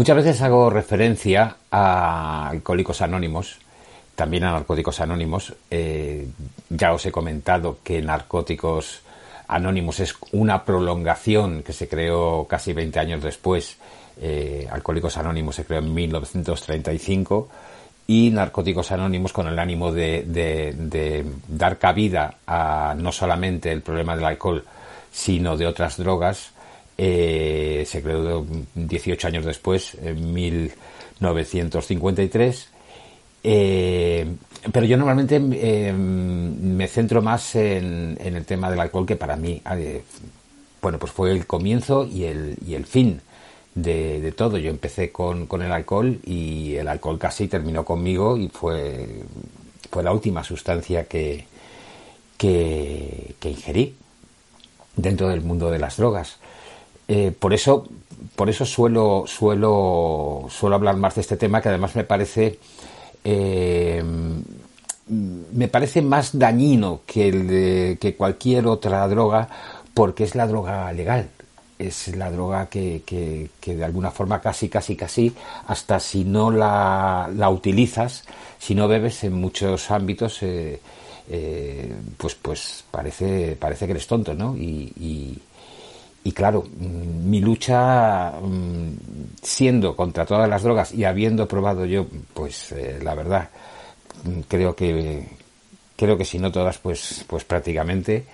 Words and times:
Muchas 0.00 0.16
veces 0.16 0.40
hago 0.40 0.70
referencia 0.70 1.56
a 1.70 2.48
Alcohólicos 2.48 3.02
Anónimos, 3.02 3.58
también 4.14 4.44
a 4.44 4.52
Narcóticos 4.52 4.98
Anónimos. 4.98 5.52
Eh, 5.70 6.26
ya 6.70 6.94
os 6.94 7.04
he 7.04 7.12
comentado 7.12 7.80
que 7.84 8.00
Narcóticos 8.00 9.02
Anónimos 9.46 10.00
es 10.00 10.14
una 10.32 10.64
prolongación 10.64 11.62
que 11.62 11.74
se 11.74 11.86
creó 11.86 12.46
casi 12.48 12.72
20 12.72 12.98
años 12.98 13.22
después. 13.22 13.76
Eh, 14.18 14.66
Alcohólicos 14.70 15.18
Anónimos 15.18 15.56
se 15.56 15.66
creó 15.66 15.80
en 15.80 15.92
1935 15.92 17.50
y 18.06 18.30
Narcóticos 18.30 18.92
Anónimos 18.92 19.34
con 19.34 19.48
el 19.48 19.58
ánimo 19.58 19.92
de, 19.92 20.24
de 20.24 21.26
dar 21.46 21.76
cabida 21.76 22.38
a 22.46 22.94
no 22.96 23.12
solamente 23.12 23.70
el 23.70 23.82
problema 23.82 24.16
del 24.16 24.24
alcohol, 24.24 24.64
sino 25.12 25.58
de 25.58 25.66
otras 25.66 25.98
drogas 25.98 26.52
eh, 27.02 27.84
se 27.86 28.02
creó 28.02 28.44
18 28.74 29.26
años 29.26 29.46
después, 29.46 29.96
en 30.02 30.34
1953. 30.34 32.68
Eh, 33.42 34.26
pero 34.70 34.84
yo 34.84 34.98
normalmente 34.98 35.40
eh, 35.52 35.94
me 35.94 36.86
centro 36.88 37.22
más 37.22 37.54
en, 37.54 38.18
el 38.20 38.44
tema 38.44 38.70
del 38.70 38.80
alcohol 38.80 39.06
que 39.06 39.16
para 39.16 39.36
mí, 39.36 39.62
bueno, 40.82 40.98
pues 40.98 41.10
fue 41.10 41.32
el 41.32 41.46
comienzo 41.46 42.04
y 42.04 42.24
el, 42.24 42.58
y 42.66 42.74
el 42.74 42.84
fin 42.84 43.22
de, 43.74 44.34
todo. 44.36 44.58
Yo 44.58 44.68
empecé 44.68 45.10
con, 45.10 45.48
el 45.50 45.72
alcohol 45.72 46.20
y 46.22 46.74
el 46.74 46.86
alcohol 46.86 47.18
casi 47.18 47.48
terminó 47.48 47.82
conmigo 47.82 48.36
y 48.36 48.48
fue, 48.48 49.22
la 50.02 50.12
última 50.12 50.44
sustancia 50.44 51.06
que, 51.06 51.46
que 52.36 53.34
ingerí 53.42 53.94
dentro 54.96 55.28
del 55.28 55.40
mundo 55.40 55.70
de 55.70 55.78
las 55.78 55.96
drogas. 55.96 56.39
Eh, 57.12 57.32
por 57.36 57.52
eso, 57.52 57.88
por 58.36 58.48
eso 58.48 58.64
suelo, 58.64 59.24
suelo, 59.26 60.46
suelo 60.48 60.76
hablar 60.76 60.96
más 60.96 61.16
de 61.16 61.22
este 61.22 61.36
tema, 61.36 61.60
que 61.60 61.68
además 61.68 61.96
me 61.96 62.04
parece, 62.04 62.60
eh, 63.24 64.00
me 65.08 65.66
parece 65.66 66.02
más 66.02 66.38
dañino 66.38 67.00
que, 67.04 68.14
cualquier 68.16 68.68
otra 68.68 69.08
droga, 69.08 69.48
porque 69.92 70.22
es 70.22 70.36
la 70.36 70.46
droga 70.46 70.92
legal. 70.92 71.28
Es 71.80 72.14
la 72.14 72.30
droga 72.30 72.66
que, 72.66 73.02
que, 73.04 73.74
de 73.74 73.84
alguna 73.84 74.12
forma 74.12 74.40
casi, 74.40 74.68
casi, 74.68 74.94
casi, 74.94 75.34
hasta 75.66 75.98
si 75.98 76.22
no 76.24 76.52
la, 76.52 77.28
la 77.34 77.50
utilizas, 77.50 78.22
si 78.60 78.76
no 78.76 78.86
bebes 78.86 79.24
en 79.24 79.32
muchos 79.32 79.90
ámbitos, 79.90 80.38
eh, 80.44 80.80
pues, 82.16 82.36
pues 82.36 82.84
parece, 82.88 83.56
parece 83.56 83.86
que 83.86 83.92
eres 83.92 84.06
tonto, 84.06 84.32
¿no? 84.32 84.54
Claro, 86.32 86.62
mm, 86.62 87.30
mi 87.30 87.40
lucha, 87.40 88.32
mm, 88.40 88.92
siendo 89.42 89.96
contra 89.96 90.26
todas 90.26 90.48
las 90.48 90.62
drogas 90.62 90.92
y 90.92 91.04
habiendo 91.04 91.48
probado 91.48 91.86
yo, 91.86 92.06
pues 92.34 92.72
eh, 92.72 92.98
la 93.02 93.14
verdad, 93.14 93.48
mm, 94.24 94.40
creo 94.48 94.74
que 94.76 95.24
creo 95.96 96.16
que 96.16 96.24
si 96.24 96.38
no 96.38 96.50
todas, 96.52 96.78
pues 96.78 97.24
pues 97.28 97.44
prácticamente 97.44 98.24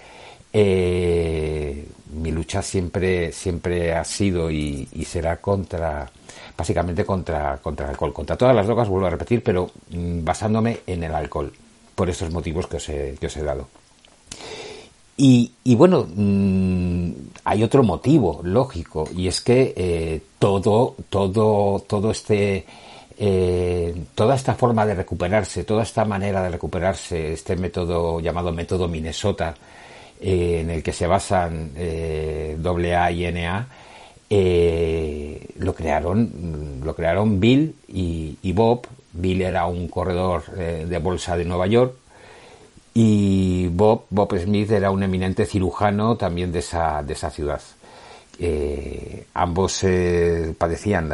eh, 0.53 1.87
mi 2.15 2.31
lucha 2.31 2.63
siempre 2.63 3.33
siempre 3.33 3.95
ha 3.95 4.05
sido 4.05 4.51
y, 4.51 4.87
será 5.07 5.37
contra 5.41 6.11
básicamente 6.57 7.05
contra 7.05 7.59
contra 7.59 7.87
el 7.87 7.91
alcohol, 7.91 8.13
contra 8.13 8.37
todas 8.37 8.55
las 8.57 8.67
drogas, 8.67 8.89
vuelvo 8.89 9.07
a 9.07 9.11
repetir, 9.11 9.43
pero 9.43 9.71
basándome 9.91 10.81
en 10.87 11.05
el 11.05 11.15
alcohol 11.15 11.53
por 11.95 12.11
estos 12.11 12.31
motivos 12.31 12.67
que 12.67 12.77
os 12.77 12.89
he, 12.89 13.17
que 13.21 13.27
os 13.27 13.37
he 13.37 13.43
dado. 13.43 13.69
Y, 15.19 15.51
bueno, 15.77 16.07
mm, 16.15 17.11
hay 17.45 17.63
otro 17.63 17.83
motivo 17.83 18.41
lógico 18.45 19.09
y 19.17 19.29
es 19.29 19.41
que 19.41 19.73
eh, 19.75 20.21
todo, 20.39 20.95
todo, 21.09 21.81
todo 21.81 22.11
este, 22.11 22.67
eh, 23.19 23.95
toda 24.15 24.35
esta 24.35 24.55
forma 24.55 24.85
de 24.85 24.95
recuperarse, 24.95 25.65
toda 25.65 25.85
esta 25.85 26.05
manera 26.05 26.43
de 26.43 26.51
recuperarse, 26.51 27.33
este 27.33 27.57
método 27.57 28.21
llamado 28.21 28.53
método 28.53 28.89
Minnesota, 28.89 29.55
eh, 30.21 30.61
en 30.61 30.71
el 30.71 30.83
que 30.83 30.93
se 30.93 31.07
basan 31.07 31.73
AA 31.77 33.11
y 33.13 33.33
NA, 33.33 33.69
lo 35.59 35.75
crearon, 35.75 36.81
lo 36.85 36.95
crearon 36.95 37.41
Bill 37.41 37.75
y, 37.89 38.37
y, 38.43 38.53
Bob. 38.53 38.87
Bill 39.15 39.41
era 39.41 39.65
un 39.65 39.89
corredor 39.89 40.45
de 40.55 40.99
bolsa 40.99 41.39
de 41.39 41.47
Nueva 41.47 41.67
York 41.69 41.95
y 42.99 43.69
Bob, 43.69 44.07
Bob 44.09 44.39
Smith 44.39 44.71
era 44.71 44.91
un 44.91 45.03
eminente 45.03 45.45
cirujano 45.45 46.17
también 46.17 46.51
de 46.51 46.61
esa, 46.61 47.03
de 47.03 47.13
esa 47.13 47.31
ciudad. 47.31 47.61
Eh, 48.39 49.27
ambos 49.35 49.85
eh, 49.85 50.55
padecían 50.57 51.13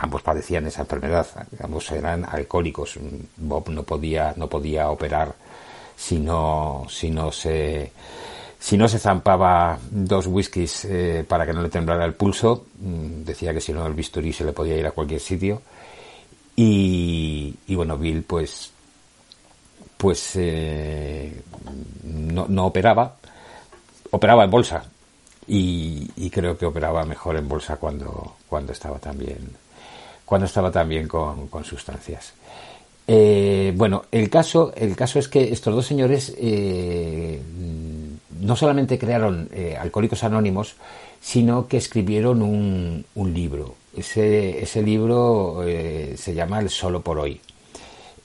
ambos 0.00 0.22
padecían 0.22 0.66
esa 0.66 0.80
enfermedad, 0.80 1.26
ambos 1.62 1.90
eran 1.90 2.24
alcohólicos. 2.24 2.98
Bob 3.36 3.68
no 3.68 3.82
podía, 3.82 4.32
no 4.38 4.48
podía 4.48 4.88
operar 4.88 5.34
si 5.94 6.18
no, 6.18 6.86
si 6.88 7.10
no 7.10 7.30
se 7.30 7.92
si 8.58 8.78
no 8.78 8.88
se 8.88 8.98
zampaba 8.98 9.78
dos 9.90 10.26
whiskies 10.26 10.86
eh, 10.86 11.22
para 11.28 11.44
que 11.44 11.52
no 11.52 11.60
le 11.60 11.68
temblara 11.68 12.06
el 12.06 12.14
pulso, 12.14 12.64
mm, 12.80 13.24
decía 13.24 13.52
que 13.52 13.60
si 13.60 13.74
no 13.74 13.86
el 13.86 13.92
bisturí 13.92 14.32
se 14.32 14.44
le 14.44 14.54
podía 14.54 14.78
ir 14.78 14.86
a 14.86 14.92
cualquier 14.92 15.20
sitio. 15.20 15.60
Y, 16.56 17.54
y 17.66 17.74
bueno, 17.74 17.98
Bill 17.98 18.22
pues 18.22 18.72
pues 19.98 20.30
eh, 20.36 21.42
no, 22.04 22.66
operaba, 22.66 23.16
operaba 24.12 24.44
en 24.44 24.50
bolsa 24.50 24.84
y, 25.46 26.30
creo 26.30 26.56
que 26.56 26.66
operaba 26.66 27.04
mejor 27.04 27.36
en 27.36 27.48
bolsa 27.48 27.76
cuando, 27.76 28.36
cuando 28.48 28.72
estaba 28.72 28.98
también 28.98 29.38
cuando 30.24 30.46
estaba 30.46 30.70
también 30.70 31.08
con, 31.08 31.48
con 31.48 31.64
sustancias. 31.64 32.34
Eh, 33.06 33.72
bueno, 33.74 34.04
el 34.12 34.28
caso, 34.28 34.72
el 34.76 34.94
caso 34.94 35.18
es 35.18 35.26
que 35.26 35.50
estos 35.50 35.74
dos 35.74 35.86
señores 35.86 36.34
eh, 36.38 37.40
no 38.38 38.54
solamente 38.54 38.98
crearon 38.98 39.48
Alcohólicos 39.80 40.22
Anónimos, 40.24 40.76
sino 41.20 41.66
que 41.66 41.78
escribieron 41.78 42.42
un, 42.42 43.06
un 43.14 43.34
libro. 43.34 43.74
Ese, 43.96 44.62
ese 44.62 44.82
libro 44.82 45.64
se 45.64 46.34
llama 46.34 46.60
El 46.60 46.68
Solo 46.68 47.00
por 47.00 47.18
Hoy. 47.18 47.40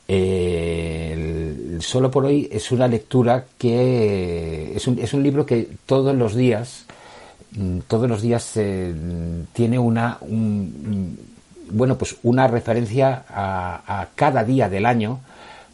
Eh, 0.08 1.78
solo 1.80 2.12
por 2.12 2.26
hoy 2.26 2.50
es 2.52 2.72
una 2.72 2.88
lectura 2.88 3.46
que 3.58 4.76
es 4.76 4.88
un, 4.88 5.00
es 5.00 5.14
un 5.14 5.24
libro 5.24 5.46
que 5.46 5.70
todos 5.86 6.16
los 6.16 6.36
días, 6.36 6.86
mm, 7.56 7.80
todos 7.88 8.10
los 8.10 8.22
días 8.22 8.52
eh, 8.58 8.94
tiene 9.54 9.80
una, 9.80 10.18
bueno, 11.70 11.98
pues 11.98 12.18
una 12.24 12.48
referencia 12.48 13.24
a, 13.30 14.08
cada 14.16 14.44
día 14.44 14.70
del 14.70 14.86
año 14.86 15.22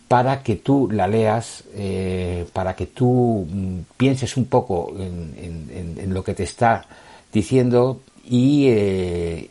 para 0.07 0.41
que 0.43 0.55
tú 0.55 0.89
la 0.91 1.07
leas, 1.07 1.63
eh, 1.75 2.47
para 2.53 2.75
que 2.75 2.87
tú 2.87 3.47
mm, 3.49 3.79
pienses 3.97 4.37
un 4.37 4.45
poco 4.45 4.93
en, 4.97 6.13
lo 6.13 6.23
que 6.23 6.33
te 6.33 6.43
está 6.43 6.85
diciendo 7.31 8.01
y, 8.25 8.67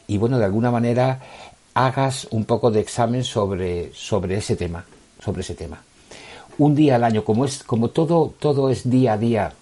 y 0.07 0.19
bueno, 0.19 0.39
de 0.39 0.45
alguna 0.45 0.71
manera 0.73 1.21
hagas 1.87 2.27
un 2.33 2.45
poco 2.45 2.73
de 2.73 2.81
examen 2.81 3.23
sobre, 3.23 3.93
sobre 3.95 4.37
ese 4.37 4.57
tema, 4.57 4.85
sobre 5.25 5.43
ese 5.43 5.55
tema. 5.55 5.81
Un 6.59 6.75
día 6.75 6.97
al 6.97 7.05
año, 7.05 7.23
como 7.23 7.45
es, 7.45 7.63
como 7.63 7.91
todo, 7.91 8.35
todo 8.41 8.69
es 8.69 8.91
día 8.91 9.13
a 9.13 9.19
día, 9.19 9.53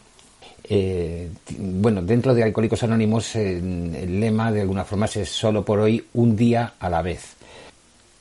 eh, 0.64 1.28
bueno, 1.58 2.00
dentro 2.00 2.34
de 2.34 2.42
Alcohólicos 2.42 2.82
Anónimos 2.82 3.36
el 3.36 4.18
lema 4.18 4.50
de 4.50 4.62
alguna 4.62 4.84
forma 4.84 5.04
es 5.06 5.28
solo 5.28 5.62
por 5.62 5.78
hoy, 5.78 6.06
un 6.14 6.36
día 6.36 6.72
a 6.80 6.88
la 6.88 7.02
vez. 7.02 7.36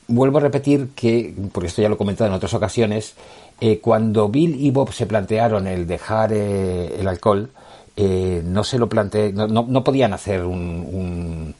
Vuelvo 0.08 0.38
a 0.38 0.42
repetir 0.42 0.90
que, 0.94 1.34
porque 1.50 1.68
esto 1.68 1.80
ya 1.80 1.88
lo 1.88 1.94
he 1.94 1.98
comentado 1.98 2.28
en 2.28 2.36
otras 2.36 2.52
ocasiones, 2.52 3.14
eh, 3.62 3.78
cuando 3.78 4.28
Bill 4.28 4.62
y 4.62 4.70
Bob 4.72 4.92
se 4.92 5.06
plantearon 5.06 5.66
el 5.66 5.86
dejar 5.86 6.34
eh, 6.34 7.00
el 7.00 7.08
alcohol, 7.08 7.50
no 7.96 8.62
se 8.62 8.78
lo 8.78 8.90
planteé, 8.90 9.32
no, 9.32 9.46
no, 9.46 9.82
podían 9.82 10.12
hacer 10.12 10.44
un 10.44 11.54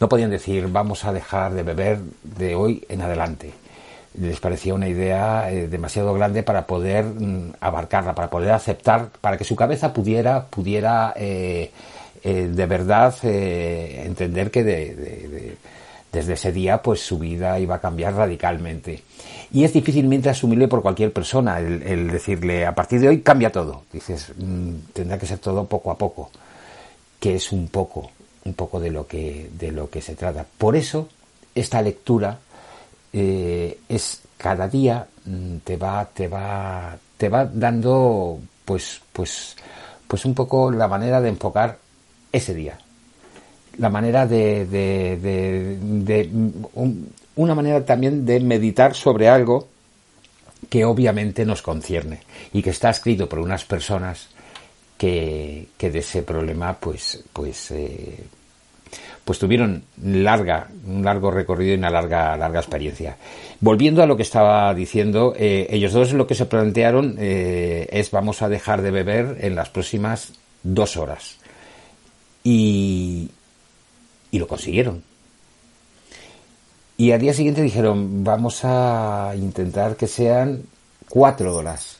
no 0.00 0.08
podían 0.08 0.30
decir 0.30 0.68
vamos 0.68 1.04
a 1.04 1.12
dejar 1.12 1.54
de 1.54 1.62
beber 1.62 1.98
de 2.22 2.54
hoy 2.54 2.84
en 2.88 3.02
adelante. 3.02 3.52
les 4.18 4.40
parecía 4.40 4.74
una 4.74 4.88
idea 4.88 5.50
eh, 5.50 5.68
demasiado 5.68 6.14
grande 6.14 6.42
para 6.42 6.66
poder 6.66 7.04
mm, 7.04 7.54
abarcarla, 7.60 8.14
para 8.14 8.30
poder 8.30 8.52
aceptar, 8.52 9.08
para 9.20 9.36
que 9.36 9.44
su 9.44 9.56
cabeza 9.56 9.92
pudiera, 9.92 10.46
pudiera 10.46 11.12
eh, 11.16 11.70
eh, 12.24 12.48
de 12.50 12.66
verdad 12.66 13.14
entender 13.22 14.50
que 14.50 14.64
desde 16.12 16.32
ese 16.32 16.52
día 16.52 16.82
pues 16.82 17.00
su 17.00 17.18
vida 17.18 17.58
iba 17.58 17.76
a 17.76 17.80
cambiar 17.80 18.14
radicalmente. 18.14 19.02
Y 19.52 19.64
es 19.64 19.72
difícilmente 19.72 20.28
asumible 20.28 20.66
por 20.68 20.82
cualquier 20.82 21.12
persona 21.12 21.58
el, 21.58 22.10
decirle 22.10 22.66
a 22.66 22.74
partir 22.74 23.00
de 23.00 23.08
hoy 23.08 23.20
cambia 23.20 23.50
todo. 23.52 23.84
Dices, 23.92 24.32
mm, 24.36 24.92
tendrá 24.92 25.18
que 25.18 25.26
ser 25.26 25.38
todo 25.38 25.64
poco 25.66 25.90
a 25.90 25.98
poco, 25.98 26.30
que 27.20 27.36
es 27.36 27.52
un 27.52 27.68
poco, 27.68 28.10
un 28.46 28.54
poco 28.54 28.80
de 28.80 28.90
lo 28.90 29.06
que, 29.06 29.50
de 29.58 29.72
lo 29.72 29.90
que 29.90 30.00
se 30.00 30.14
trata. 30.14 30.46
Por 30.56 30.76
eso 30.76 31.08
esta 31.54 31.82
lectura 31.82 32.38
eh, 33.12 33.78
es 33.88 34.22
cada 34.38 34.68
día 34.68 35.06
mm, 35.24 35.56
te 35.64 35.76
va, 35.76 36.04
te 36.12 36.28
va, 36.28 36.96
te 37.16 37.28
va 37.28 37.44
dando 37.44 38.38
pues, 38.64 39.00
pues, 39.12 39.56
pues 40.06 40.24
un 40.24 40.34
poco 40.34 40.70
la 40.70 40.88
manera 40.88 41.20
de 41.20 41.28
enfocar 41.28 41.78
ese 42.32 42.54
día. 42.54 42.78
La 43.78 43.90
manera 43.90 44.26
de, 44.26 44.64
de, 44.66 46.30
una 47.34 47.54
manera 47.54 47.84
también 47.84 48.24
de 48.24 48.40
meditar 48.40 48.94
sobre 48.94 49.28
algo 49.28 49.68
que 50.70 50.84
obviamente 50.84 51.44
nos 51.44 51.60
concierne 51.60 52.20
y 52.54 52.62
que 52.62 52.70
está 52.70 52.88
escrito 52.88 53.28
por 53.28 53.38
unas 53.38 53.64
personas 53.64 54.28
que, 54.96 55.68
que 55.76 55.90
de 55.90 55.98
ese 55.98 56.22
problema 56.22 56.74
pues, 56.74 57.22
pues 57.34 57.70
eh, 57.70 58.24
pues 59.26 59.40
tuvieron 59.40 59.82
larga, 60.04 60.68
un 60.86 61.04
largo 61.04 61.32
recorrido 61.32 61.74
y 61.74 61.78
una 61.78 61.90
larga, 61.90 62.36
larga 62.36 62.60
experiencia. 62.60 63.16
Volviendo 63.60 64.00
a 64.00 64.06
lo 64.06 64.16
que 64.16 64.22
estaba 64.22 64.72
diciendo, 64.72 65.34
eh, 65.36 65.66
ellos 65.68 65.92
dos 65.92 66.12
lo 66.12 66.28
que 66.28 66.36
se 66.36 66.46
plantearon 66.46 67.16
eh, 67.18 67.88
es 67.90 68.12
vamos 68.12 68.40
a 68.42 68.48
dejar 68.48 68.82
de 68.82 68.92
beber 68.92 69.38
en 69.40 69.56
las 69.56 69.68
próximas 69.68 70.34
dos 70.62 70.96
horas. 70.96 71.38
Y, 72.44 73.32
y 74.30 74.38
lo 74.38 74.46
consiguieron. 74.46 75.02
Y 76.96 77.10
al 77.10 77.20
día 77.20 77.34
siguiente 77.34 77.62
dijeron, 77.62 78.22
vamos 78.22 78.60
a 78.62 79.32
intentar 79.36 79.96
que 79.96 80.06
sean 80.06 80.62
cuatro 81.08 81.56
horas. 81.56 81.98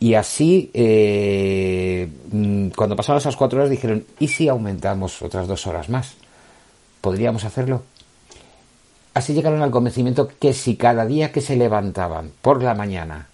Y 0.00 0.14
así, 0.14 0.72
eh, 0.74 2.10
mm, 2.32 2.70
cuando 2.70 2.96
pasaron 2.96 3.20
esas 3.20 3.36
cuatro 3.36 3.60
horas, 3.60 3.70
dijeron, 3.70 4.04
¿y 4.18 4.26
si 4.26 4.48
aumentamos 4.48 5.22
otras 5.22 5.46
dos 5.46 5.68
horas 5.68 5.88
más? 5.88 6.16
Podríamos 7.02 7.44
hacerlo. 7.44 7.82
Así 9.12 9.34
llegaron 9.34 9.60
al 9.60 9.70
convencimiento 9.70 10.30
que 10.40 10.54
si 10.54 10.76
cada 10.76 11.04
día 11.04 11.32
que 11.32 11.42
se 11.42 11.56
levantaban 11.56 12.32
por 12.40 12.62
la 12.62 12.74
mañana 12.74 13.28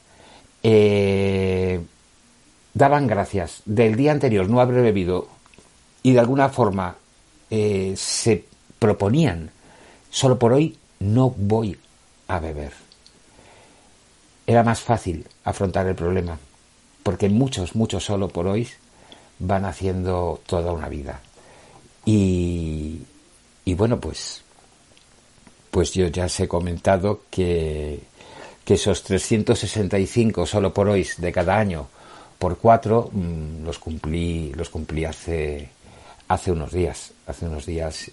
eh, 0.64 1.80
daban 2.74 3.06
gracias 3.06 3.62
del 3.64 3.94
día 3.94 4.10
anterior 4.10 4.48
no 4.48 4.60
haber 4.60 4.82
bebido 4.82 5.28
y 6.02 6.12
de 6.12 6.18
alguna 6.18 6.48
forma 6.48 6.96
eh, 7.50 7.94
se 7.96 8.44
proponían, 8.80 9.50
solo 10.10 10.38
por 10.38 10.52
hoy 10.52 10.76
no 10.98 11.30
voy 11.30 11.78
a 12.26 12.40
beber. 12.40 12.72
Era 14.46 14.64
más 14.64 14.80
fácil 14.80 15.26
afrontar 15.44 15.86
el 15.86 15.94
problema, 15.94 16.38
porque 17.02 17.28
muchos, 17.28 17.76
muchos 17.76 18.04
solo 18.04 18.28
por 18.28 18.46
hoy 18.46 18.68
van 19.38 19.64
haciendo 19.64 20.40
toda 20.46 20.72
una 20.72 20.88
vida. 20.88 21.20
Y, 22.04 23.02
y 23.68 23.74
bueno, 23.74 24.00
pues, 24.00 24.40
pues 25.70 25.92
yo 25.92 26.06
ya 26.06 26.24
os 26.24 26.40
he 26.40 26.48
comentado 26.48 27.24
que, 27.30 28.00
que 28.64 28.74
esos 28.74 29.02
365 29.02 30.46
solo 30.46 30.72
por 30.72 30.88
hoy 30.88 31.06
de 31.18 31.30
cada 31.30 31.58
año 31.58 31.86
por 32.38 32.56
cuatro 32.56 33.10
mm, 33.12 33.66
los 33.66 33.78
cumplí 33.78 34.54
los 34.54 34.70
cumplí 34.70 35.04
hace 35.04 35.68
hace 36.28 36.50
unos 36.50 36.72
días 36.72 37.12
hace 37.26 37.44
unos 37.44 37.66
días. 37.66 38.10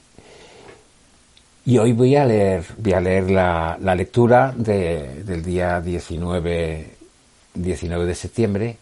Y 1.66 1.78
hoy 1.78 1.94
voy 1.94 2.18
a 2.18 2.26
leer 2.26 2.66
voy 2.78 2.92
a 2.92 3.00
leer 3.00 3.32
la, 3.32 3.78
la 3.80 3.96
lectura 3.96 4.54
de, 4.58 5.24
del 5.24 5.42
día 5.42 5.80
19 5.80 6.98
19 7.54 8.06
de 8.06 8.16
septiembre 8.16 8.78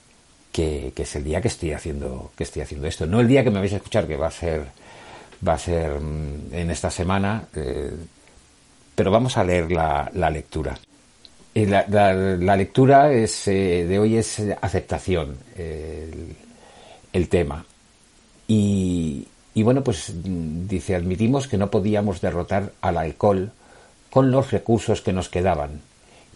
que, 0.51 0.91
que, 0.95 1.03
es 1.03 1.15
el 1.15 1.23
día 1.23 1.39
que 1.39 1.49
estoy 1.49 1.71
haciendo 1.73 2.31
que 2.35 2.45
estoy 2.45 2.63
haciendo 2.63 2.87
esto. 2.87 3.05
No 3.05 3.19
el 3.19 3.27
día 3.27 3.43
que 3.43 3.51
me 3.51 3.59
vais 3.59 3.73
a 3.73 3.75
escuchar 3.75 4.07
que 4.07 4.17
va 4.17 4.25
a 4.25 4.31
ser 4.31 4.82
va 5.45 5.53
a 5.53 5.59
ser 5.59 5.99
mm, 5.99 6.53
en 6.53 6.71
esta 6.71 6.89
semana, 6.89 7.45
eh, 7.55 7.91
pero 8.95 9.11
vamos 9.11 9.37
a 9.37 9.43
leer 9.43 9.71
la, 9.71 10.09
lectura. 10.29 10.77
La, 11.53 11.85
la, 11.87 12.55
lectura 12.55 13.11
es, 13.11 13.47
eh, 13.47 13.85
de 13.87 13.99
hoy 13.99 14.17
es 14.17 14.41
aceptación, 14.61 15.37
el, 15.55 17.29
tema. 17.29 17.65
Y, 18.47 19.27
y, 19.53 19.63
bueno, 19.63 19.83
pues 19.83 20.13
mm, 20.13 20.67
dice, 20.67 20.95
admitimos 20.95 21.47
que 21.47 21.57
no 21.57 21.69
podíamos 21.71 22.21
derrotar 22.21 22.71
al 22.81 22.97
alcohol 22.97 23.51
con 24.09 24.31
los 24.31 24.51
recursos 24.51 25.01
que 25.01 25.13
nos 25.13 25.29
quedaban. 25.29 25.81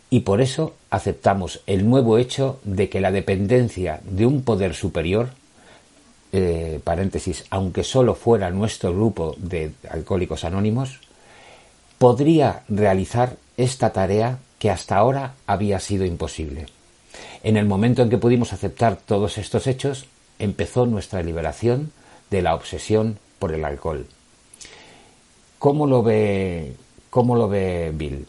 Y 0.09 0.21
por 0.21 0.41
eso 0.41 0.75
aceptamos 0.89 1.61
el 1.67 1.87
nuevo 1.87 2.17
hecho 2.17 2.59
de 2.63 2.89
que 2.89 3.01
la 3.01 3.11
dependencia 3.11 3.99
de 4.03 4.25
un 4.25 4.41
poder 4.43 4.73
superior 4.73 5.29
eh, 6.31 6.79
paréntesis, 6.83 7.45
aunque 7.49 7.83
solo 7.83 8.15
fuera 8.15 8.49
nuestro 8.49 8.93
grupo 8.93 9.35
de 9.37 9.71
alcohólicos 9.89 10.43
anónimos, 10.43 10.99
podría 11.97 12.63
realizar 12.67 13.37
esta 13.55 13.91
tarea 13.91 14.39
que 14.59 14.69
hasta 14.69 14.97
ahora 14.97 15.35
había 15.45 15.79
sido 15.79 16.05
imposible. 16.05 16.65
En 17.43 17.57
el 17.57 17.65
momento 17.65 18.01
en 18.01 18.09
que 18.09 18.17
pudimos 18.17 18.53
aceptar 18.53 18.97
todos 18.97 19.37
estos 19.37 19.67
hechos, 19.67 20.07
empezó 20.39 20.85
nuestra 20.85 21.23
liberación 21.23 21.91
de 22.29 22.41
la 22.41 22.55
obsesión 22.55 23.19
por 23.39 23.53
el 23.53 23.63
alcohol. 23.65 24.07
¿Cómo 25.59 25.87
lo 25.87 26.03
ve, 26.03 26.73
cómo 27.09 27.35
lo 27.35 27.47
ve 27.47 27.91
Bill? 27.95 28.27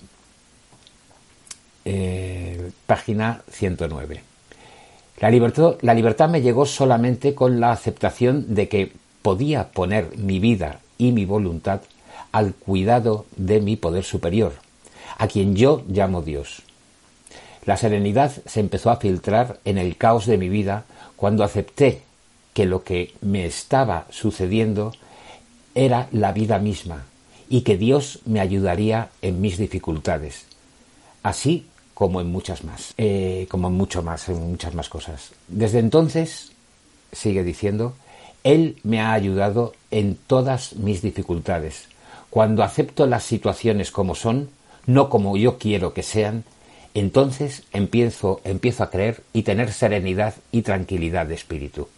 Eh, 1.85 2.71
página 2.87 3.43
109. 3.51 4.28
La 5.21 5.31
libertad, 5.31 5.77
la 5.81 5.95
libertad 5.95 6.29
me 6.29 6.43
llegó 6.43 6.65
solamente 6.65 7.35
con 7.35 7.61
la 7.61 7.73
aceptación 7.73 8.55
de 8.55 8.69
que 8.69 8.93
podía 9.23 9.71
poner 9.71 10.17
mi 10.17 10.39
vida 10.39 10.81
y 10.97 11.13
mi 11.13 11.25
voluntad 11.25 11.81
al 12.31 12.55
cuidado 12.55 13.27
de 13.37 13.61
mi 13.61 13.77
poder 13.77 14.05
superior, 14.05 14.53
a 15.17 15.27
quien 15.27 15.57
yo 15.57 15.83
llamo 15.89 16.23
Dios. 16.23 16.63
La 17.65 17.77
serenidad 17.77 18.33
se 18.47 18.61
empezó 18.61 18.91
a 18.91 18.97
filtrar 18.97 19.59
en 19.65 19.77
el 19.77 19.97
caos 19.97 20.27
de 20.27 20.39
mi 20.39 20.49
vida 20.49 20.85
cuando 21.17 21.45
acepté 21.45 22.03
que 22.55 22.65
lo 22.65 22.83
que 22.83 23.13
me 23.21 23.45
estaba 23.45 24.07
sucediendo 24.11 24.93
era 25.75 26.09
la 26.13 26.33
vida 26.33 26.59
misma 26.59 27.05
y 27.49 27.63
que 27.63 27.77
Dios 27.77 28.21
me 28.25 28.41
ayudaría 28.41 29.11
en 29.23 29.41
mis 29.41 29.59
dificultades. 29.59 30.47
Así 31.23 31.67
como 31.99 32.21
en 32.21 32.31
muchas 32.31 32.63
más, 32.63 32.95
eh, 32.97 33.49
como 33.51 33.67
en 33.67 33.75
mucho 33.75 34.05
más, 34.05 34.29
en 34.29 34.53
muchas 34.53 34.73
más 34.73 34.89
cosas. 34.89 35.33
Desde 35.49 35.81
entonces, 35.81 36.53
sigue 37.11 37.43
diciendo, 37.43 37.97
Él 38.45 38.79
me 38.85 39.01
ha 39.01 39.13
ayudado 39.15 39.73
en 39.91 40.15
todas 40.15 40.77
mis 40.77 41.03
dificultades. 41.03 41.89
Cuando 42.31 42.63
acepto 42.63 43.09
las 43.09 43.25
situaciones 43.25 43.91
como 43.91 44.15
son, 44.15 44.49
no 44.87 45.09
como 45.11 45.37
yo 45.37 45.59
quiero 45.59 45.93
que 45.93 46.05
sean, 46.05 46.45
entonces 46.95 47.65
empiezo, 47.73 48.41
empiezo 48.45 48.85
a 48.85 48.91
creer 48.91 49.25
y 49.33 49.43
tener 49.43 49.73
serenidad 49.73 50.37
y 50.53 50.63
tranquilidad 50.63 51.27
de 51.27 51.35
espíritu. 51.35 51.89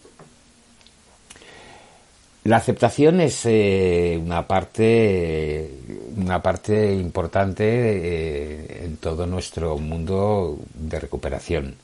La 2.43 2.57
aceptación 2.57 3.21
es 3.21 3.45
eh, 3.45 4.19
una 4.19 4.47
parte 4.47 5.69
una 6.17 6.41
parte 6.41 6.91
importante 6.95 7.63
eh, 7.65 8.85
en 8.85 8.97
todo 8.97 9.27
nuestro 9.27 9.77
mundo 9.77 10.57
de 10.73 10.99
recuperación. 10.99 11.75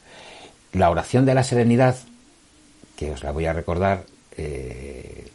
La 0.73 0.89
oración 0.89 1.25
de 1.25 1.35
la 1.35 1.43
serenidad, 1.43 1.95
que 2.95 3.11
os 3.11 3.23
la 3.23 3.31
voy 3.31 3.45
a 3.45 3.53
recordar, 3.53 4.05
eh, 4.35 5.27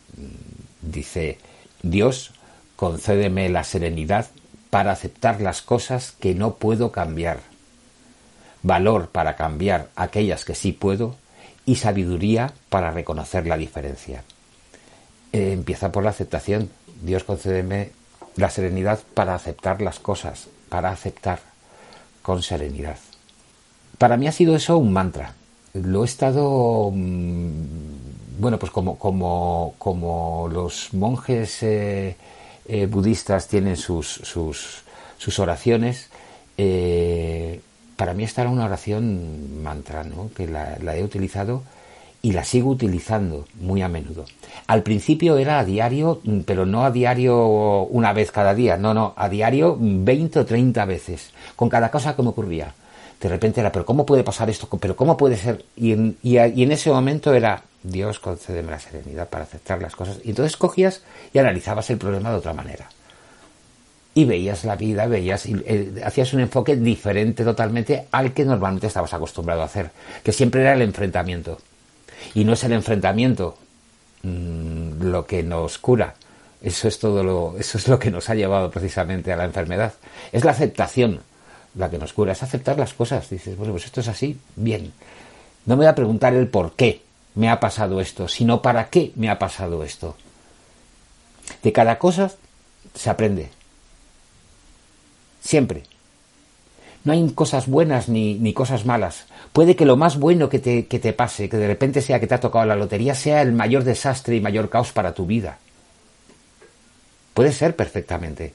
dice 0.81 1.39
Dios, 1.83 2.33
concédeme 2.75 3.49
la 3.49 3.63
serenidad 3.63 4.27
para 4.71 4.91
aceptar 4.91 5.41
las 5.41 5.63
cosas 5.63 6.13
que 6.19 6.35
no 6.35 6.55
puedo 6.57 6.91
cambiar, 6.91 7.39
valor 8.65 9.09
para 9.11 9.37
cambiar 9.37 9.89
aquellas 9.95 10.45
que 10.45 10.57
sí 10.57 10.73
puedo 10.73 11.15
y 11.65 11.77
sabiduría 11.77 12.53
para 12.69 12.91
reconocer 12.91 13.47
la 13.47 13.57
diferencia. 13.57 14.25
Eh, 15.33 15.53
empieza 15.53 15.93
por 15.93 16.05
la 16.05 16.11
aceptación. 16.11 16.71
Dios 17.03 17.25
concédeme 17.25 17.91
la 18.37 18.51
serenidad 18.51 19.01
para 19.15 19.35
aceptar 19.35 19.83
las 19.83 19.99
cosas, 19.99 20.49
para 20.69 20.91
aceptar 20.91 21.41
con 22.23 22.43
serenidad. 22.43 22.97
Para 23.99 24.17
mí 24.17 24.27
ha 24.27 24.33
sido 24.33 24.57
eso 24.57 24.79
un 24.79 24.93
mantra. 24.93 25.35
Lo 25.75 26.03
he 26.03 26.07
estado, 26.07 26.91
mm, 26.93 27.51
bueno, 28.39 28.59
pues 28.59 28.73
como, 28.73 28.99
como, 28.99 29.75
como 29.79 30.49
los 30.53 30.93
monjes 30.93 31.63
eh, 31.63 32.17
eh, 32.67 32.87
budistas 32.87 33.49
tienen 33.49 33.77
sus, 33.77 34.07
sus, 34.07 34.83
sus 35.19 35.39
oraciones, 35.39 36.11
eh, 36.59 37.61
para 37.97 38.15
mí 38.15 38.25
esta 38.25 38.49
una 38.49 38.65
oración 38.65 39.63
mantra, 39.63 40.05
¿no? 40.05 40.31
que 40.35 40.47
la, 40.49 40.97
he 40.97 41.05
utilizado 41.05 41.63
y 42.23 42.33
la 42.33 42.45
sigo 42.45 42.71
utilizando 42.71 43.45
muy 43.61 43.83
a 43.83 43.89
menudo. 43.89 44.25
Al 44.69 44.85
principio 44.85 45.37
era 45.37 45.59
a 45.59 45.65
diario, 45.65 46.21
pero 46.47 46.65
no 46.65 46.85
a 46.85 46.93
diario 46.93 47.83
una 47.83 48.13
vez 48.13 48.31
cada 48.31 48.55
día, 48.55 48.77
no, 48.77 48.95
no, 48.95 49.13
a 49.17 49.29
diario 49.29 49.77
20 49.79 50.39
o 50.39 50.47
30 50.47 50.85
veces, 50.85 51.31
con 51.57 51.69
cada 51.69 51.91
cosa 51.91 52.15
que 52.15 52.23
me 52.23 52.29
ocurría. 52.29 52.73
De 53.21 53.29
repente 53.29 53.61
era, 53.61 53.71
pero 53.71 53.85
¿cómo 53.85 54.07
puede 54.07 54.25
pasar 54.25 54.49
esto? 54.51 54.69
¿Pero 54.81 54.97
cómo 54.97 55.17
puede 55.17 55.37
ser? 55.37 55.65
Y 55.77 55.93
en, 55.93 56.17
y 56.23 56.37
en 56.39 56.73
ese 56.73 56.91
momento 56.91 57.35
era, 57.35 57.63
Dios 57.83 58.19
concédeme 58.19 58.71
la 58.71 58.79
serenidad 58.79 59.29
para 59.29 59.45
aceptar 59.45 59.83
las 59.83 59.95
cosas. 59.95 60.19
Y 60.25 60.31
entonces 60.31 60.57
cogías 60.57 61.03
y 61.33 61.39
analizabas 61.39 61.91
el 61.91 61.99
problema 61.99 62.31
de 62.31 62.37
otra 62.37 62.55
manera 62.55 62.89
y 64.15 64.25
veías 64.25 64.65
la 64.65 64.77
vida, 64.77 65.07
veías, 65.07 65.47
eh, 65.47 66.03
hacías 66.05 66.33
un 66.35 66.41
enfoque 66.41 66.77
diferente 66.77 67.45
totalmente 67.45 68.09
al 68.11 68.33
que 68.33 68.45
normalmente 68.45 68.87
estabas 68.87 69.15
acostumbrado 69.15 69.63
a 69.63 69.67
hacer, 69.67 69.91
que 70.23 70.33
siempre 70.33 70.61
era 70.61 70.75
el 70.75 70.83
enfrentamiento. 70.83 71.59
Y 72.35 72.45
no 72.45 72.53
es 72.53 72.65
el 72.65 72.73
enfrentamiento 72.73 73.57
mm, 74.23 75.03
lo 75.03 75.27
que 75.27 75.43
nos 75.43 75.79
cura, 75.79 76.15
eso 76.63 76.87
es 76.87 76.99
todo 76.99 77.25
lo, 77.25 77.57
eso 77.59 77.79
es 77.79 77.89
lo 77.89 77.99
que 77.99 78.11
nos 78.11 78.31
ha 78.31 78.35
llevado 78.35 78.71
precisamente 78.71 79.33
a 79.33 79.37
la 79.37 79.45
enfermedad. 79.45 79.95
Es 80.31 80.45
la 80.45 80.53
aceptación 80.53 81.21
la 81.75 81.91
que 81.91 81.99
nos 81.99 82.13
cura, 82.13 82.33
es 82.33 82.43
aceptar 82.43 82.79
las 82.79 82.95
cosas. 82.95 83.29
Dices, 83.29 83.57
bueno, 83.57 83.73
pues 83.73 83.87
esto 83.87 84.01
es 84.01 84.09
así, 84.09 84.39
bien. 84.57 84.93
No 85.67 85.77
me 85.77 85.85
voy 85.85 85.87
a 85.87 85.95
preguntar 85.95 86.35
el 86.35 86.49
por 86.49 86.75
qué 86.75 87.03
me 87.35 87.51
ha 87.51 87.59
pasado 87.59 88.01
esto, 88.01 88.29
sino 88.29 88.63
para 88.63 88.89
qué 88.91 89.13
me 89.17 89.29
ha 89.29 89.39
pasado 89.39 89.83
esto. 89.83 90.17
De 91.63 91.73
cada 91.73 91.99
cosa 91.99 92.31
se 92.95 93.11
aprende 93.11 93.51
Siempre. 95.43 95.83
No 97.05 97.13
hay 97.13 97.29
cosas 97.31 97.67
buenas 97.67 98.09
ni, 98.09 98.35
ni 98.35 98.53
cosas 98.53 98.87
malas. 98.87 99.27
Puede 99.53 99.77
que 99.77 99.85
lo 99.85 99.97
más 99.97 100.19
bueno 100.19 100.49
que 100.49 100.59
te, 100.59 100.87
que 100.87 100.99
te 100.99 101.13
pase, 101.13 101.49
que 101.49 101.59
de 101.59 101.67
repente 101.67 102.01
sea 102.01 102.19
que 102.19 102.27
te 102.27 102.35
ha 102.35 102.41
tocado 102.41 102.65
la 102.65 102.77
lotería, 102.77 103.15
sea 103.15 103.43
el 103.43 103.53
mayor 103.53 103.85
desastre 103.85 104.37
y 104.37 104.41
mayor 104.41 104.71
caos 104.71 104.93
para 104.93 105.13
tu 105.13 105.27
vida. 105.27 105.59
Puede 107.35 107.53
ser 107.53 107.77
perfectamente. 107.77 108.55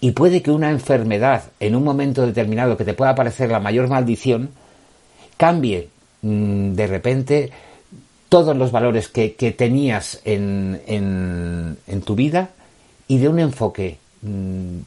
Y 0.00 0.12
puede 0.12 0.42
que 0.42 0.50
una 0.50 0.70
enfermedad 0.70 1.44
en 1.60 1.74
un 1.74 1.84
momento 1.84 2.26
determinado 2.26 2.76
que 2.76 2.84
te 2.84 2.94
pueda 2.94 3.14
parecer 3.14 3.50
la 3.50 3.60
mayor 3.60 3.88
maldición, 3.88 4.50
cambie 5.36 5.88
mm, 6.22 6.72
de 6.72 6.86
repente 6.86 7.50
todos 8.28 8.56
los 8.56 8.70
valores 8.70 9.08
que, 9.08 9.30
tenías 9.56 10.20
en, 10.24 10.80
en, 10.86 11.78
en, 11.86 12.02
tu 12.02 12.14
vida 12.14 12.50
y 13.06 13.18
de 13.18 13.28
un 13.28 13.38
enfoque 13.38 13.98
mm, 14.22 14.80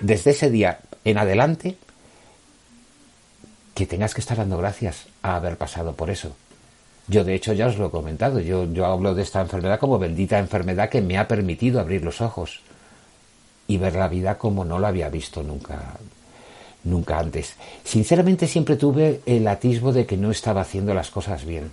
desde 0.00 0.32
ese 0.32 0.50
día 0.50 0.80
en 1.04 1.18
adelante 1.18 1.76
que 3.78 3.86
tengas 3.86 4.12
que 4.12 4.20
estar 4.20 4.36
dando 4.36 4.58
gracias 4.58 5.06
a 5.22 5.36
haber 5.36 5.56
pasado 5.56 5.92
por 5.92 6.10
eso. 6.10 6.34
Yo 7.06 7.22
de 7.22 7.36
hecho 7.36 7.52
ya 7.52 7.68
os 7.68 7.78
lo 7.78 7.86
he 7.86 7.90
comentado, 7.90 8.40
yo, 8.40 8.66
hablo 8.84 9.14
de 9.14 9.22
esta 9.22 9.40
enfermedad 9.40 9.78
como 9.78 10.00
bendita 10.00 10.40
enfermedad 10.40 10.88
que 10.88 11.00
me 11.00 11.16
ha 11.16 11.28
permitido 11.28 11.78
abrir 11.78 12.02
los 12.02 12.20
ojos 12.20 12.60
y 13.68 13.76
ver 13.76 13.94
la 13.94 14.08
vida 14.08 14.36
como 14.36 14.64
no 14.64 14.80
la 14.80 14.88
había 14.88 15.08
visto 15.10 15.44
nunca, 15.44 15.94
nunca 16.82 17.20
antes. 17.20 17.54
Sinceramente 17.84 18.48
siempre 18.48 18.74
tuve 18.74 19.20
el 19.26 19.46
atisbo 19.46 19.92
de 19.92 20.06
que 20.06 20.16
no 20.16 20.32
estaba 20.32 20.62
haciendo 20.62 20.92
las 20.92 21.12
cosas 21.12 21.44
bien. 21.44 21.70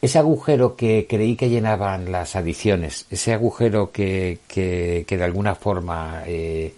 Ese 0.00 0.20
agujero 0.20 0.76
que 0.76 1.08
creí 1.10 1.34
que 1.34 1.50
llenaban 1.50 2.12
las 2.12 2.36
adiciones, 2.36 3.06
ese 3.10 3.32
agujero 3.32 3.90
que, 3.90 4.38
que, 4.46 5.04
de 5.04 5.24
alguna 5.24 5.56
forma 5.56 6.22
eh, 6.26 6.74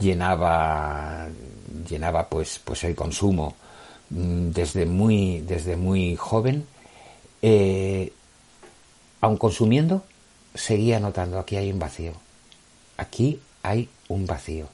llenaba, 0.00 1.28
llenaba 1.88 2.28
pues, 2.28 2.60
pues 2.64 2.84
el 2.84 2.94
consumo 2.94 3.54
mm, 4.10 4.50
desde 4.50 4.86
muy, 4.86 5.40
desde 5.40 5.76
muy 5.76 6.16
joven, 6.16 6.66
eh, 7.42 8.12
aun 9.20 9.36
consumiendo, 9.36 10.04
seguía 10.54 11.00
notando 11.00 11.38
aquí 11.38 11.56
hay 11.56 11.70
un 11.70 11.78
vacío. 11.78 12.12
Aquí 12.96 13.40
hay 13.62 13.88
un 14.08 14.26
vacío. 14.26 14.68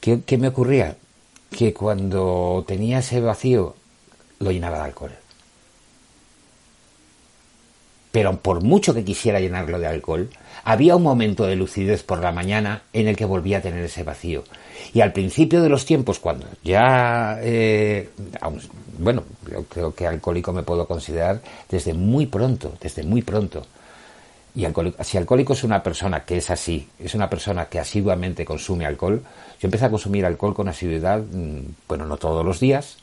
¿Qué, 0.00 0.22
¿Qué, 0.26 0.36
me 0.38 0.48
ocurría? 0.48 0.96
Que 1.50 1.72
cuando 1.72 2.64
tenía 2.66 2.98
ese 2.98 3.20
vacío 3.20 3.76
lo 4.40 4.50
llenaba 4.50 4.78
de 4.78 4.84
alcohol 4.84 5.23
pero 8.14 8.38
por 8.38 8.62
mucho 8.62 8.94
que 8.94 9.04
quisiera 9.04 9.40
llenarlo 9.40 9.80
de 9.80 9.88
alcohol, 9.88 10.30
había 10.62 10.94
un 10.94 11.02
momento 11.02 11.46
de 11.46 11.56
lucidez 11.56 12.04
por 12.04 12.20
la 12.20 12.30
mañana 12.30 12.82
en 12.92 13.08
el 13.08 13.16
que 13.16 13.24
volvía 13.24 13.58
a 13.58 13.60
tener 13.60 13.82
ese 13.82 14.04
vacío. 14.04 14.44
Y 14.92 15.00
al 15.00 15.12
principio 15.12 15.60
de 15.60 15.68
los 15.68 15.84
tiempos, 15.84 16.20
cuando 16.20 16.46
ya, 16.62 17.40
eh, 17.42 18.10
bueno, 19.00 19.24
yo 19.50 19.64
creo 19.64 19.92
que 19.96 20.06
alcohólico 20.06 20.52
me 20.52 20.62
puedo 20.62 20.86
considerar 20.86 21.40
desde 21.68 21.92
muy 21.92 22.26
pronto, 22.26 22.74
desde 22.80 23.02
muy 23.02 23.22
pronto. 23.22 23.66
Y 24.54 24.64
si 25.02 25.18
alcohólico 25.18 25.54
es 25.54 25.64
una 25.64 25.82
persona 25.82 26.24
que 26.24 26.36
es 26.36 26.50
así, 26.50 26.88
es 27.00 27.16
una 27.16 27.28
persona 27.28 27.64
que 27.64 27.80
asiduamente 27.80 28.44
consume 28.44 28.86
alcohol, 28.86 29.24
yo 29.58 29.66
empecé 29.66 29.86
a 29.86 29.90
consumir 29.90 30.24
alcohol 30.24 30.54
con 30.54 30.68
asiduidad, 30.68 31.18
mm, 31.18 31.58
bueno, 31.88 32.06
no 32.06 32.16
todos 32.16 32.46
los 32.46 32.60
días, 32.60 32.98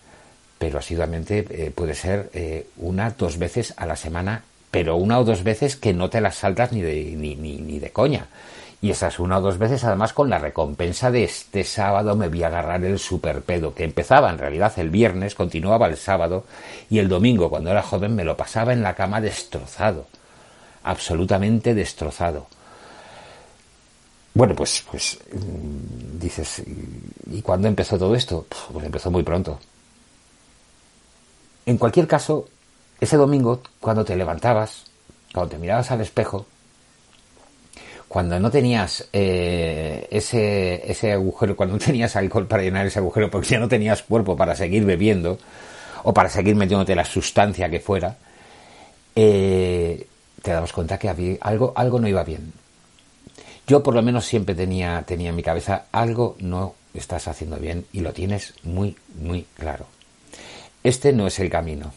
pero 0.58 0.80
asiduamente 0.80 1.46
eh, 1.50 1.70
puede 1.72 1.96
ser 1.96 2.30
eh, 2.34 2.68
una, 2.78 3.10
dos 3.10 3.38
veces 3.38 3.74
a 3.76 3.86
la 3.86 3.98
semana 3.98 4.46
pero 4.72 4.96
una 4.96 5.20
o 5.20 5.26
dos 5.26 5.44
veces 5.44 5.76
que 5.76 5.94
no 5.94 6.10
te 6.10 6.22
las 6.22 6.36
saltas 6.36 6.72
ni 6.72 6.82
de, 6.82 7.14
ni, 7.18 7.36
ni, 7.36 7.80
de 7.80 7.92
coña. 7.92 8.28
Y 8.82 8.90
esas 8.90 9.20
una 9.20 9.38
o 9.38 9.42
dos 9.42 9.60
veces 9.60 9.84
además 9.84 10.14
con 10.14 10.30
la 10.30 10.40
recompensa 10.40 11.12
de 11.12 11.26
este 11.26 11.64
sábado 11.64 12.16
me 12.16 12.30
voy 12.30 12.42
a 12.42 12.48
agarrar 12.48 12.84
el 12.84 12.98
superpedo, 12.98 13.76
que 13.76 13.84
empezaba 13.84 14.32
en 14.32 14.40
realidad 14.40 14.74
el 14.78 14.90
viernes, 14.90 15.36
continuaba 15.36 15.88
el 15.88 15.98
sábado 15.98 16.46
y 16.90 16.98
el 16.98 17.10
domingo 17.10 17.50
cuando 17.50 17.70
era 17.70 17.84
joven 17.84 18.16
me 18.16 18.24
lo 18.24 18.36
pasaba 18.36 18.74
en 18.74 18.82
la 18.82 18.96
cama 18.96 19.22
destrozado, 19.22 20.08
absolutamente 20.84 21.76
destrozado. 21.76 22.48
Bueno, 24.34 24.56
pues, 24.56 24.84
pues 24.90 25.20
mm, 25.32 26.18
dices, 26.20 26.64
¿y 27.30 27.42
cuándo 27.42 27.68
empezó 27.68 28.00
todo 28.00 28.16
esto? 28.16 28.48
Pues 28.72 28.86
empezó 28.86 29.12
muy 29.12 29.24
pronto. 29.24 29.60
En 31.66 31.78
cualquier 31.78 32.08
caso, 32.08 32.48
ese 33.02 33.18
domingo, 33.18 33.62
cuando 33.80 34.06
te 34.06 34.16
levantabas, 34.16 34.86
cuando 35.34 35.50
te 35.50 35.58
mirabas 35.58 35.90
al 35.92 36.02
espejo, 36.02 36.46
cuando 38.08 38.40
no 38.40 38.52
tenías 38.52 39.08
eh, 39.12 40.08
ese, 40.12 40.90
ese 40.90 41.14
agujero, 41.14 41.56
cuando 41.56 41.78
no 41.78 41.84
tenías 41.84 42.16
alcohol 42.16 42.48
para 42.48 42.62
llenar 42.62 42.86
ese 42.86 43.00
agujero, 43.00 43.32
porque 43.32 43.48
ya 43.50 43.60
no 43.60 43.68
tenías 43.68 44.04
cuerpo 44.04 44.38
para 44.38 44.56
seguir 44.56 44.86
bebiendo 44.86 45.40
o 46.04 46.14
para 46.14 46.30
seguir 46.30 46.56
metiéndote 46.56 46.94
la 46.94 47.06
sustancia 47.06 47.70
que 47.70 47.80
fuera, 47.80 48.18
eh, 49.16 50.08
te 50.42 50.52
dabas 50.52 50.72
cuenta 50.72 51.00
que 51.00 51.10
había, 51.10 51.38
algo, 51.42 51.74
algo 51.76 52.00
no 52.00 52.08
iba 52.08 52.24
bien. 52.24 52.54
Yo 53.66 53.82
por 53.82 53.96
lo 53.96 54.02
menos 54.02 54.26
siempre 54.26 54.54
tenía, 54.54 55.04
tenía 55.08 55.30
en 55.30 55.36
mi 55.36 55.44
cabeza 55.44 55.86
algo 55.92 56.36
no 56.40 56.76
estás 56.94 57.28
haciendo 57.28 57.58
bien 57.58 57.86
y 57.94 58.02
lo 58.02 58.14
tienes 58.14 58.54
muy, 58.64 58.96
muy 59.16 59.48
claro. 59.58 59.86
Este 60.84 61.14
no 61.14 61.28
es 61.28 61.40
el 61.40 61.50
camino. 61.50 61.94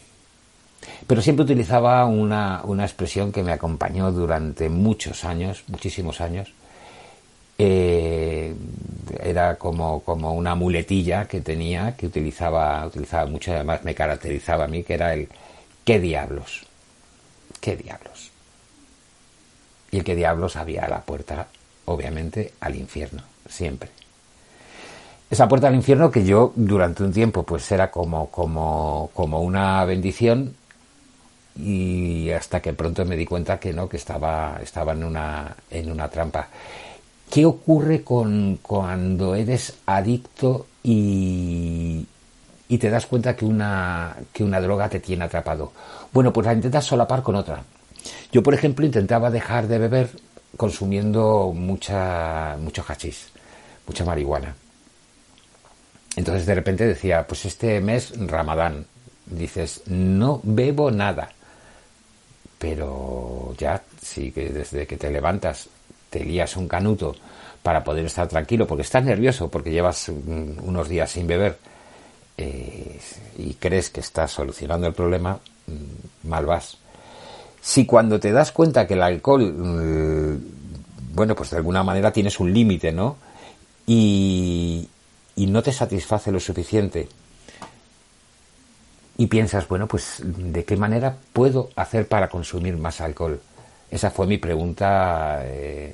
Pero 1.07 1.21
siempre 1.21 1.43
utilizaba 1.43 2.05
una, 2.05 2.61
expresión 2.81 3.31
que 3.31 3.43
me 3.43 3.51
acompañó 3.51 4.11
durante 4.11 4.69
muchos 4.69 5.23
años, 5.23 5.63
muchísimos 5.67 6.21
años. 6.21 6.53
Eh, 7.57 8.53
era 9.23 9.55
como, 9.55 10.01
como 10.01 10.33
una 10.33 10.55
muletilla 10.55 11.25
que 11.25 11.41
tenía, 11.41 11.95
que 11.95 12.07
utilizaba, 12.07 12.85
utilizaba 12.85 13.25
mucho, 13.27 13.53
además 13.53 13.83
me 13.83 13.95
caracterizaba 13.95 14.65
a 14.65 14.67
mí, 14.67 14.83
que 14.83 14.95
era 14.95 15.13
el 15.13 15.29
¿qué 15.85 15.99
diablos? 15.99 16.65
¿Qué 17.61 17.77
diablos? 17.77 18.31
Y 19.91 19.99
el 19.99 20.03
qué 20.03 20.15
diablos 20.15 20.57
había 20.57 20.85
a 20.85 20.89
la 20.89 21.01
puerta, 21.01 21.47
obviamente, 21.85 22.53
al 22.59 22.75
infierno, 22.75 23.23
siempre 23.47 23.89
esa 25.29 25.47
puerta 25.47 25.67
al 25.67 25.75
infierno 25.75 26.11
que 26.11 26.23
yo 26.23 26.53
durante 26.55 27.03
un 27.03 27.11
tiempo 27.11 27.43
pues 27.43 27.69
era 27.71 27.91
como, 27.91 28.29
como, 28.29 29.09
como 29.13 29.41
una 29.41 29.83
bendición 29.85 30.55
y 31.57 32.29
hasta 32.31 32.61
que 32.61 32.73
pronto 32.73 33.05
me 33.05 33.15
di 33.15 33.25
cuenta 33.25 33.59
que 33.59 33.73
no, 33.73 33.87
que 33.87 33.97
estaba, 33.97 34.59
estaba 34.61 34.93
en, 34.93 35.03
una, 35.03 35.55
en 35.69 35.91
una 35.91 36.09
trampa. 36.09 36.47
¿Qué 37.29 37.45
ocurre 37.45 38.03
con 38.03 38.59
cuando 38.61 39.35
eres 39.35 39.77
adicto 39.85 40.67
y, 40.83 42.05
y 42.67 42.77
te 42.77 42.89
das 42.89 43.05
cuenta 43.05 43.35
que 43.35 43.45
una, 43.45 44.15
que 44.33 44.43
una 44.43 44.61
droga 44.61 44.89
te 44.89 44.99
tiene 44.99 45.25
atrapado? 45.25 45.71
Bueno, 46.11 46.31
pues 46.31 46.45
la 46.45 46.53
intentas 46.53 46.85
solapar 46.85 47.23
con 47.23 47.35
otra. 47.35 47.63
Yo, 48.31 48.43
por 48.43 48.53
ejemplo, 48.53 48.85
intentaba 48.85 49.31
dejar 49.31 49.67
de 49.67 49.79
beber 49.79 50.09
consumiendo 50.57 51.51
mucha, 51.53 52.57
mucho 52.59 52.83
hachís, 52.87 53.29
mucha 53.87 54.05
marihuana. 54.05 54.55
Entonces 56.15 56.45
de 56.45 56.55
repente 56.55 56.85
decía, 56.85 57.25
pues 57.27 57.45
este 57.45 57.81
mes 57.81 58.13
Ramadán, 58.17 58.85
dices, 59.25 59.81
no 59.87 60.39
bebo 60.43 60.91
nada 60.91 61.34
pero 62.57 63.53
ya 63.57 63.81
sí 64.01 64.31
que 64.31 64.49
desde 64.49 64.87
que 64.87 64.97
te 64.97 65.11
levantas 65.11 65.69
te 66.09 66.23
lías 66.23 66.55
un 66.55 66.67
canuto 66.67 67.15
para 67.61 67.83
poder 67.83 68.05
estar 68.05 68.27
tranquilo, 68.27 68.67
porque 68.67 68.83
estás 68.83 69.03
nervioso, 69.03 69.49
porque 69.49 69.71
llevas 69.71 70.09
unos 70.09 70.87
días 70.87 71.11
sin 71.11 71.27
beber 71.27 71.57
eh, 72.37 72.99
y 73.37 73.53
crees 73.55 73.89
que 73.89 74.01
estás 74.01 74.31
solucionando 74.31 74.87
el 74.87 74.93
problema, 74.93 75.39
mm, 75.67 76.27
mal 76.29 76.45
vas. 76.45 76.77
Si 77.61 77.85
cuando 77.85 78.19
te 78.19 78.31
das 78.31 78.51
cuenta 78.51 78.85
que 78.85 78.93
el 78.93 79.01
alcohol, 79.01 79.51
mm, 79.51 81.15
bueno, 81.15 81.35
pues 81.35 81.49
de 81.49 81.57
alguna 81.57 81.83
manera 81.83 82.11
tienes 82.13 82.39
un 82.39 82.53
límite, 82.53 82.91
¿no? 82.91 83.17
Y, 83.87 84.87
y 85.35 85.47
no 85.47 85.63
te 85.63 85.73
satisface 85.73 86.31
lo 86.31 86.39
suficiente, 86.39 87.07
y 89.17 89.27
piensas, 89.27 89.67
bueno, 89.67 89.87
pues 89.87 90.21
¿de 90.23 90.65
qué 90.65 90.75
manera 90.75 91.15
puedo 91.33 91.69
hacer 91.75 92.07
para 92.07 92.29
consumir 92.29 92.77
más 92.77 92.99
alcohol? 93.01 93.39
Esa 93.89 94.11
fue 94.11 94.27
mi 94.27 94.37
pregunta, 94.37 95.41
eh, 95.43 95.93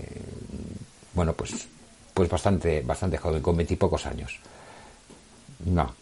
bueno, 1.14 1.34
pues, 1.34 1.68
pues 2.14 2.30
bastante, 2.30 2.82
bastante 2.82 3.18
joven, 3.18 3.42
con 3.42 3.56
veintipocos 3.56 4.06
años. 4.06 4.40
No, 5.66 5.94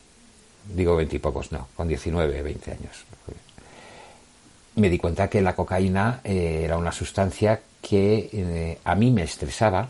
digo 0.73 0.95
veintipocos, 0.95 1.51
no, 1.51 1.67
con 1.75 1.87
19, 1.87 2.41
20 2.41 2.71
años. 2.71 3.05
Me 4.75 4.89
di 4.89 4.97
cuenta 4.97 5.29
que 5.29 5.41
la 5.41 5.55
cocaína 5.55 6.21
eh, 6.23 6.61
era 6.63 6.77
una 6.77 6.91
sustancia 6.93 7.59
que 7.81 8.29
eh, 8.31 8.79
a 8.83 8.95
mí 8.95 9.11
me 9.11 9.23
estresaba, 9.23 9.89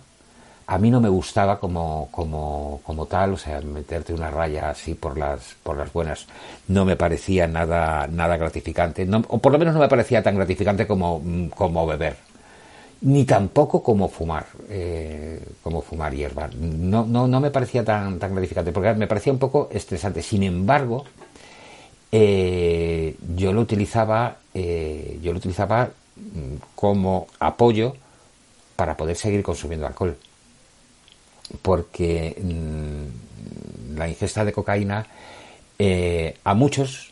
a 0.69 0.77
mí 0.77 0.91
no 0.91 1.01
me 1.01 1.09
gustaba 1.09 1.59
como, 1.59 2.09
como, 2.11 2.79
como 2.83 3.07
tal, 3.07 3.33
o 3.33 3.37
sea, 3.37 3.59
meterte 3.61 4.13
una 4.13 4.29
raya 4.29 4.69
así 4.69 4.93
por 4.93 5.17
las, 5.17 5.55
por 5.63 5.75
las 5.75 5.91
buenas 5.91 6.27
no 6.67 6.85
me 6.85 6.95
parecía 6.95 7.47
nada, 7.47 8.05
nada 8.05 8.37
gratificante, 8.37 9.07
o 9.29 9.39
por 9.39 9.51
lo 9.51 9.57
menos 9.57 9.73
no 9.73 9.79
me 9.79 9.87
parecía 9.87 10.21
tan 10.21 10.35
gratificante 10.35 10.85
como, 10.85 11.23
como 11.55 11.87
beber, 11.87 12.17
ni 13.01 13.25
tampoco 13.25 13.81
como 13.81 14.09
fumar, 14.09 14.45
eh, 14.69 15.43
como 15.63 15.81
fumar 15.81 16.13
hierba. 16.13 16.47
No, 16.59 17.03
no, 17.03 17.27
no 17.27 17.39
me 17.39 17.49
parecía 17.49 17.83
tan, 17.83 18.19
tan 18.19 18.33
gratificante, 18.33 18.71
porque 18.71 18.93
me 18.93 19.07
parecía 19.07 19.33
un 19.33 19.39
poco 19.39 19.69
estresante. 19.71 20.21
Sin 20.21 20.43
embargo, 20.43 21.03
eh, 22.11 23.15
yo 23.35 23.53
lo 23.53 23.61
utilizaba, 23.61 24.37
eh, 24.53 25.17
yo 25.23 25.31
lo 25.31 25.39
utilizaba 25.39 25.89
mm, 26.15 26.55
como 26.75 27.25
apoyo 27.39 27.95
para 28.75 28.95
poder 28.95 29.15
seguir 29.15 29.41
consumiendo 29.41 29.87
alcohol 29.87 30.15
porque 31.61 32.35
mm, 32.41 33.97
la 33.97 34.07
ingesta 34.07 34.45
de 34.45 34.53
cocaína 34.53 35.05
eh, 35.77 36.37
a 36.43 36.53
muchos, 36.53 37.11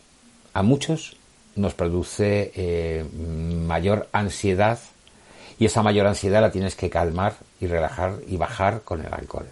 a 0.54 0.62
muchos 0.64 1.18
nos 1.56 1.74
produce 1.74 2.52
eh, 2.56 3.06
mayor 3.14 4.08
ansiedad 4.12 4.80
y 5.60 5.66
esa 5.66 5.82
mayor 5.82 6.08
ansiedad 6.08 6.42
la 6.42 6.52
tienes 6.52 6.76
que 6.76 6.90
calmar 6.90 7.36
y 7.60 7.68
relajar 7.68 8.20
y 8.28 8.38
bajar 8.38 8.82
con 8.84 9.06
el 9.06 9.14
alcohol. 9.14 9.48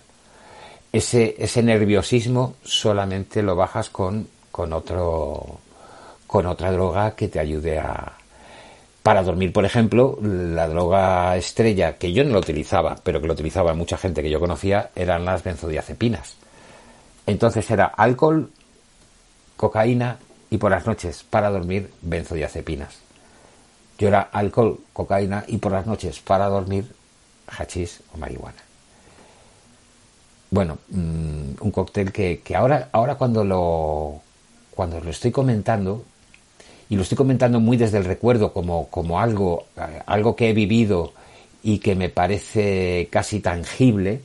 Ese, 0.91 1.35
ese 1.39 1.63
nerviosismo 1.63 2.55
solamente 2.63 3.41
lo 3.41 3.55
bajas 3.55 3.89
con, 3.89 4.27
con 4.51 4.71
otro 4.71 5.59
con 6.27 6.45
otra 6.47 6.71
droga 6.71 7.15
que 7.15 7.27
te 7.27 7.39
ayude 7.39 7.79
a, 7.79 8.17
para 9.05 9.21
dormir, 9.21 9.53
por 9.53 9.65
ejemplo, 9.65 10.17
la 10.19 10.67
droga 10.67 11.37
estrella, 11.37 11.95
que 11.99 12.11
yo 12.11 12.23
no 12.23 12.31
lo 12.31 12.39
utilizaba, 12.39 12.95
pero 13.03 13.21
que 13.21 13.27
lo 13.27 13.33
utilizaba 13.33 13.75
mucha 13.75 13.99
gente 13.99 14.23
que 14.23 14.31
yo 14.31 14.39
conocía, 14.39 14.89
eran 14.95 15.25
las 15.25 15.43
benzodiazepinas. 15.43 16.37
Entonces 17.27 17.69
era 17.69 17.85
alcohol, 17.85 18.49
cocaína 19.57 20.17
y 20.49 20.57
por 20.57 20.71
las 20.71 20.87
noches, 20.87 21.23
para 21.23 21.51
dormir, 21.51 21.91
benzodiazepinas. 22.01 22.97
Yo 23.99 24.07
era 24.07 24.21
alcohol, 24.21 24.79
cocaína 24.91 25.43
y 25.47 25.57
por 25.59 25.73
las 25.73 25.85
noches, 25.85 26.19
para 26.21 26.47
dormir, 26.47 26.91
hachís 27.45 28.01
o 28.11 28.17
marihuana. 28.17 28.63
Bueno, 30.49 30.79
mm, 30.89 31.61
un 31.61 31.71
cóctel 31.71 32.11
que, 32.11 32.41
que 32.43 32.55
ahora, 32.55 32.89
ahora 32.91 33.13
cuando 33.13 33.43
lo, 33.43 34.23
cuando 34.71 34.99
lo 34.99 35.11
estoy 35.11 35.29
comentando, 35.29 36.03
y 36.89 36.95
lo 36.95 37.01
estoy 37.01 37.17
comentando 37.17 37.59
muy 37.59 37.77
desde 37.77 37.97
el 37.97 38.05
recuerdo 38.05 38.53
como, 38.53 38.87
como 38.89 39.19
algo, 39.19 39.65
eh, 39.77 40.01
algo 40.05 40.35
que 40.35 40.49
he 40.49 40.53
vivido 40.53 41.13
y 41.63 41.79
que 41.79 41.95
me 41.95 42.09
parece 42.09 43.07
casi 43.11 43.39
tangible, 43.39 44.21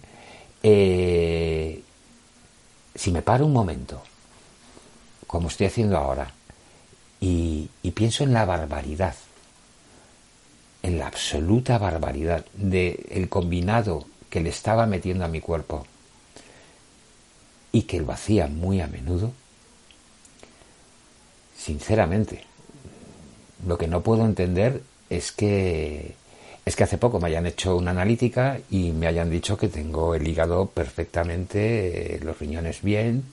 eh, 0.63 1.83
si 2.95 3.13
me 3.13 3.23
paro 3.23 3.47
un 3.47 3.53
momento, 3.55 4.03
como 5.27 5.49
estoy 5.49 5.69
haciendo 5.69 5.97
ahora, 5.97 6.33
y, 7.19 7.71
pienso 7.95 8.25
en 8.25 8.35
la 8.35 8.45
barbaridad, 8.45 9.15
en 10.83 10.99
la 10.99 11.07
absoluta 11.07 11.79
barbaridad 11.79 12.45
del 12.55 12.99
el 13.11 13.29
combinado 13.29 14.07
que 14.29 14.41
le 14.41 14.51
estaba 14.51 14.87
metiendo 14.87 15.25
a 15.25 15.29
mi 15.29 15.41
cuerpo 15.41 15.87
y 17.73 17.83
que 17.83 18.01
lo 18.01 18.13
hacía 18.13 18.47
muy 18.49 18.81
a 18.81 18.87
menudo, 18.87 19.33
sinceramente, 21.57 22.50
lo 23.67 23.79
que 23.79 23.89
no 23.89 24.03
puedo 24.03 24.25
entender 24.25 24.83
es 25.09 25.33
que 25.33 26.15
es 26.65 26.77
que 26.77 26.85
hace 26.85 26.99
poco 26.99 27.19
me 27.19 27.29
hayan 27.29 27.47
hecho 27.47 27.77
una 27.77 27.91
analítica 27.91 28.61
y 28.71 28.93
me 28.93 29.07
hayan 29.07 29.31
dicho 29.31 29.57
que 29.57 29.69
tengo 29.69 30.15
el 30.15 30.27
hígado 30.29 30.67
perfectamente, 30.67 32.17
eh, 32.17 32.21
los 32.23 32.39
riñones 32.39 32.83
bien. 32.83 33.25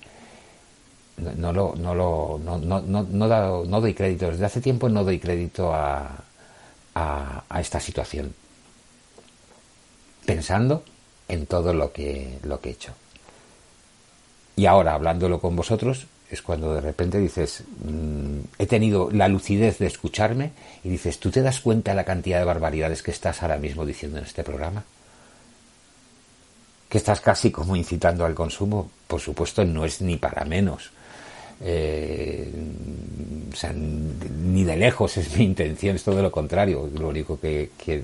No, 1.18 1.52
lo, 1.52 1.76
no, 1.76 1.96
lo, 1.96 2.40
no, 2.44 2.58
no, 2.58 2.82
no, 2.82 3.66
no, 3.66 3.82
doy 3.82 3.94
crédito, 3.94 4.30
desde 4.30 4.46
hace 4.46 4.62
tiempo 4.62 4.88
no 4.88 5.04
doy 5.04 5.20
crédito 5.20 5.74
a, 5.74 6.24
a, 6.94 7.44
a, 7.50 7.62
esta 7.62 7.80
situación. 7.80 8.34
Pensando 10.26 10.84
en 11.28 11.48
todo 11.48 11.74
lo 11.74 11.92
que, 11.92 12.38
lo 12.44 12.62
que 12.62 12.70
he 12.70 12.74
hecho. 12.74 12.94
Y 14.56 14.68
ahora, 14.68 14.94
hablándolo 14.94 15.40
con 15.40 15.56
vosotros, 15.56 16.06
es 16.30 16.42
cuando 16.42 16.74
de 16.74 16.82
repente 16.82 17.20
dices, 17.20 17.64
mm, 17.84 18.40
he 18.60 18.66
tenido 18.66 19.10
la 19.12 19.28
lucidez 19.28 19.78
de 19.80 19.88
escucharme 19.88 20.52
y 20.84 20.90
dices, 20.90 21.20
¿tú 21.20 21.32
te 21.32 21.42
das 21.42 21.62
cuenta 21.62 21.92
de 21.92 21.96
la 21.96 22.04
cantidad 22.04 22.40
de 22.40 22.46
barbaridades 22.46 23.02
que 23.02 23.12
estás 23.12 23.42
ahora 23.42 23.58
mismo 23.58 23.86
diciendo 23.86 24.18
en 24.18 24.26
este 24.26 24.44
programa? 24.44 24.84
Que 26.90 26.98
estás 26.98 27.22
casi 27.22 27.52
como 27.52 27.76
incitando 27.76 28.26
al 28.26 28.34
consumo. 28.34 28.90
Por 29.08 29.22
supuesto, 29.22 29.64
no 29.64 29.86
es 29.86 30.02
ni 30.02 30.18
para 30.18 30.44
menos. 30.44 30.92
Eh, 31.62 32.52
o 33.52 33.56
sea, 33.56 33.74
ni 33.74 34.64
de 34.64 34.76
lejos 34.76 35.18
es 35.18 35.36
mi 35.38 35.46
intención, 35.46 35.96
es 35.96 36.04
todo 36.04 36.22
lo 36.22 36.32
contrario. 36.32 36.90
Lo 36.94 37.08
único 37.08 37.40
que, 37.40 37.72
que, 37.78 38.04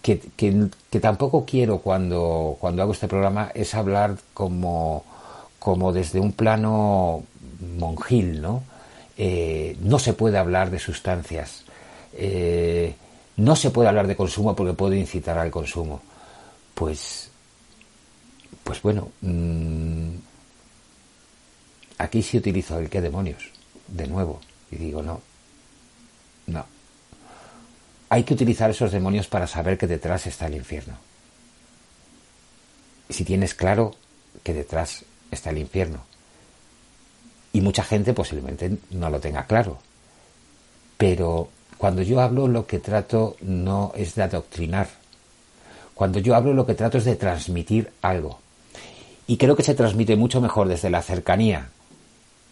que, 0.00 0.20
que 0.36 1.00
tampoco 1.00 1.44
quiero 1.44 1.78
cuando, 1.78 2.56
cuando 2.60 2.82
hago 2.82 2.92
este 2.92 3.08
programa 3.08 3.50
es 3.54 3.74
hablar 3.74 4.16
como 4.32 5.04
como 5.66 5.92
desde 5.92 6.20
un 6.20 6.30
plano 6.30 7.24
monjil, 7.76 8.40
¿no? 8.40 8.62
Eh, 9.18 9.76
no 9.80 9.98
se 9.98 10.12
puede 10.12 10.38
hablar 10.38 10.70
de 10.70 10.78
sustancias, 10.78 11.64
eh, 12.12 12.94
no 13.36 13.56
se 13.56 13.70
puede 13.70 13.88
hablar 13.88 14.06
de 14.06 14.14
consumo 14.14 14.54
porque 14.54 14.74
puede 14.74 14.96
incitar 14.96 15.36
al 15.36 15.50
consumo. 15.50 16.00
Pues, 16.72 17.30
pues 18.62 18.80
bueno, 18.80 19.08
mmm, 19.22 20.10
aquí 21.98 22.22
sí 22.22 22.38
utilizo 22.38 22.78
el 22.78 22.88
qué 22.88 23.00
demonios, 23.00 23.50
de 23.88 24.06
nuevo, 24.06 24.40
y 24.70 24.76
digo, 24.76 25.02
no, 25.02 25.20
no. 26.46 26.64
Hay 28.08 28.22
que 28.22 28.34
utilizar 28.34 28.70
esos 28.70 28.92
demonios 28.92 29.26
para 29.26 29.48
saber 29.48 29.76
que 29.76 29.88
detrás 29.88 30.28
está 30.28 30.46
el 30.46 30.54
infierno. 30.54 30.96
Si 33.10 33.24
tienes 33.24 33.52
claro 33.56 33.96
que 34.44 34.54
detrás 34.54 35.04
está 35.30 35.50
el 35.50 35.58
infierno. 35.58 36.00
Y 37.52 37.60
mucha 37.60 37.82
gente 37.82 38.12
posiblemente 38.12 38.78
no 38.90 39.10
lo 39.10 39.20
tenga 39.20 39.46
claro. 39.46 39.78
Pero 40.96 41.48
cuando 41.78 42.02
yo 42.02 42.20
hablo 42.20 42.48
lo 42.48 42.66
que 42.66 42.78
trato 42.78 43.36
no 43.40 43.92
es 43.96 44.14
de 44.14 44.22
adoctrinar. 44.22 44.88
Cuando 45.94 46.18
yo 46.18 46.34
hablo 46.34 46.52
lo 46.52 46.66
que 46.66 46.74
trato 46.74 46.98
es 46.98 47.04
de 47.04 47.16
transmitir 47.16 47.90
algo. 48.02 48.40
Y 49.26 49.38
creo 49.38 49.56
que 49.56 49.62
se 49.62 49.74
transmite 49.74 50.16
mucho 50.16 50.40
mejor 50.40 50.68
desde 50.68 50.90
la 50.90 51.02
cercanía 51.02 51.68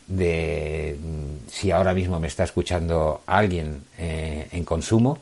de 0.06 0.98
mm, 1.00 1.48
si 1.50 1.70
ahora 1.70 1.94
mismo 1.94 2.20
me 2.20 2.28
está 2.28 2.44
escuchando 2.44 3.22
alguien 3.26 3.84
eh, 3.98 4.48
en 4.52 4.64
consumo, 4.64 5.18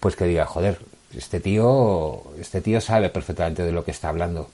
pues 0.00 0.16
que 0.16 0.24
diga, 0.24 0.46
joder, 0.46 0.78
este 1.16 1.40
tío, 1.40 2.22
este 2.38 2.60
tío 2.60 2.80
sabe 2.80 3.10
perfectamente 3.10 3.62
de 3.62 3.72
lo 3.72 3.84
que 3.84 3.90
está 3.90 4.08
hablando. 4.08 4.48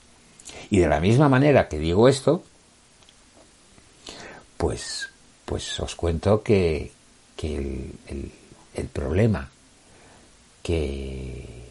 Y 0.69 0.79
de 0.79 0.87
la 0.87 0.99
misma 0.99 1.29
manera 1.29 1.67
que 1.67 1.79
digo 1.79 2.07
esto, 2.07 2.43
pues, 4.57 5.09
pues 5.45 5.79
os 5.79 5.95
cuento 5.95 6.41
que, 6.41 6.91
el, 7.41 8.87
problema 8.91 9.49
que, 10.61 11.67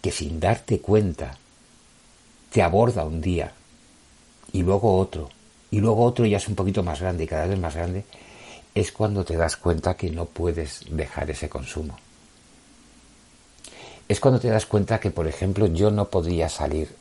que 0.00 0.10
sin 0.10 0.40
darte 0.40 0.80
cuenta 0.80 1.36
te 2.50 2.62
aborda 2.62 3.04
un 3.04 3.20
día 3.20 3.52
y 4.52 4.62
luego 4.62 4.96
otro 4.96 5.28
y 5.72 5.80
luego 5.80 6.04
otro 6.04 6.26
ya 6.26 6.36
es 6.36 6.46
un 6.48 6.54
poquito 6.54 6.82
más 6.82 7.00
grande 7.00 7.24
y 7.24 7.26
cada 7.26 7.46
vez 7.46 7.58
más 7.58 7.74
grande, 7.74 8.04
es 8.74 8.92
cuando 8.92 9.24
te 9.24 9.36
das 9.36 9.56
cuenta 9.56 9.96
que 9.96 10.10
no 10.10 10.26
puedes 10.26 10.84
dejar 10.90 11.30
ese 11.30 11.48
consumo. 11.48 11.96
Es 14.06 14.20
cuando 14.20 14.38
te 14.38 14.48
das 14.48 14.66
cuenta 14.66 15.00
que, 15.00 15.10
por 15.10 15.26
ejemplo, 15.26 15.66
yo 15.66 15.90
no 15.90 16.10
podía 16.10 16.50
salir, 16.50 16.94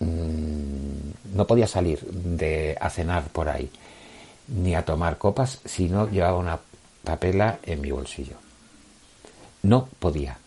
mm, 0.00 1.34
no 1.34 1.46
podía 1.46 1.66
salir 1.66 2.00
de 2.00 2.76
a 2.80 2.90
cenar 2.90 3.24
por 3.28 3.48
ahí, 3.48 3.70
ni 4.48 4.74
a 4.74 4.84
tomar 4.84 5.18
copas 5.18 5.60
si 5.64 5.88
no 5.88 6.08
llevaba 6.08 6.38
una 6.38 6.58
papela 7.04 7.58
en 7.64 7.80
mi 7.80 7.90
bolsillo. 7.90 8.36
No 9.62 9.88
podía. 9.98 10.38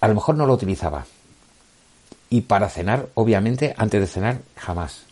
A 0.00 0.08
lo 0.08 0.14
mejor 0.14 0.36
no 0.36 0.46
lo 0.46 0.54
utilizaba. 0.54 1.06
Y 2.28 2.42
para 2.42 2.68
cenar, 2.68 3.08
obviamente, 3.14 3.74
antes 3.76 4.00
de 4.00 4.06
cenar, 4.06 4.40
jamás. 4.56 5.02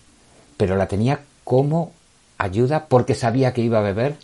Pero 0.57 0.77
la 0.77 0.89
tenía 0.89 1.21
como 1.45 1.93
ayuda 2.39 2.87
porque 2.87 3.15
sabía 3.15 3.53
que 3.53 3.63
iba 3.63 3.79
a 3.79 3.83
beber 3.83 4.17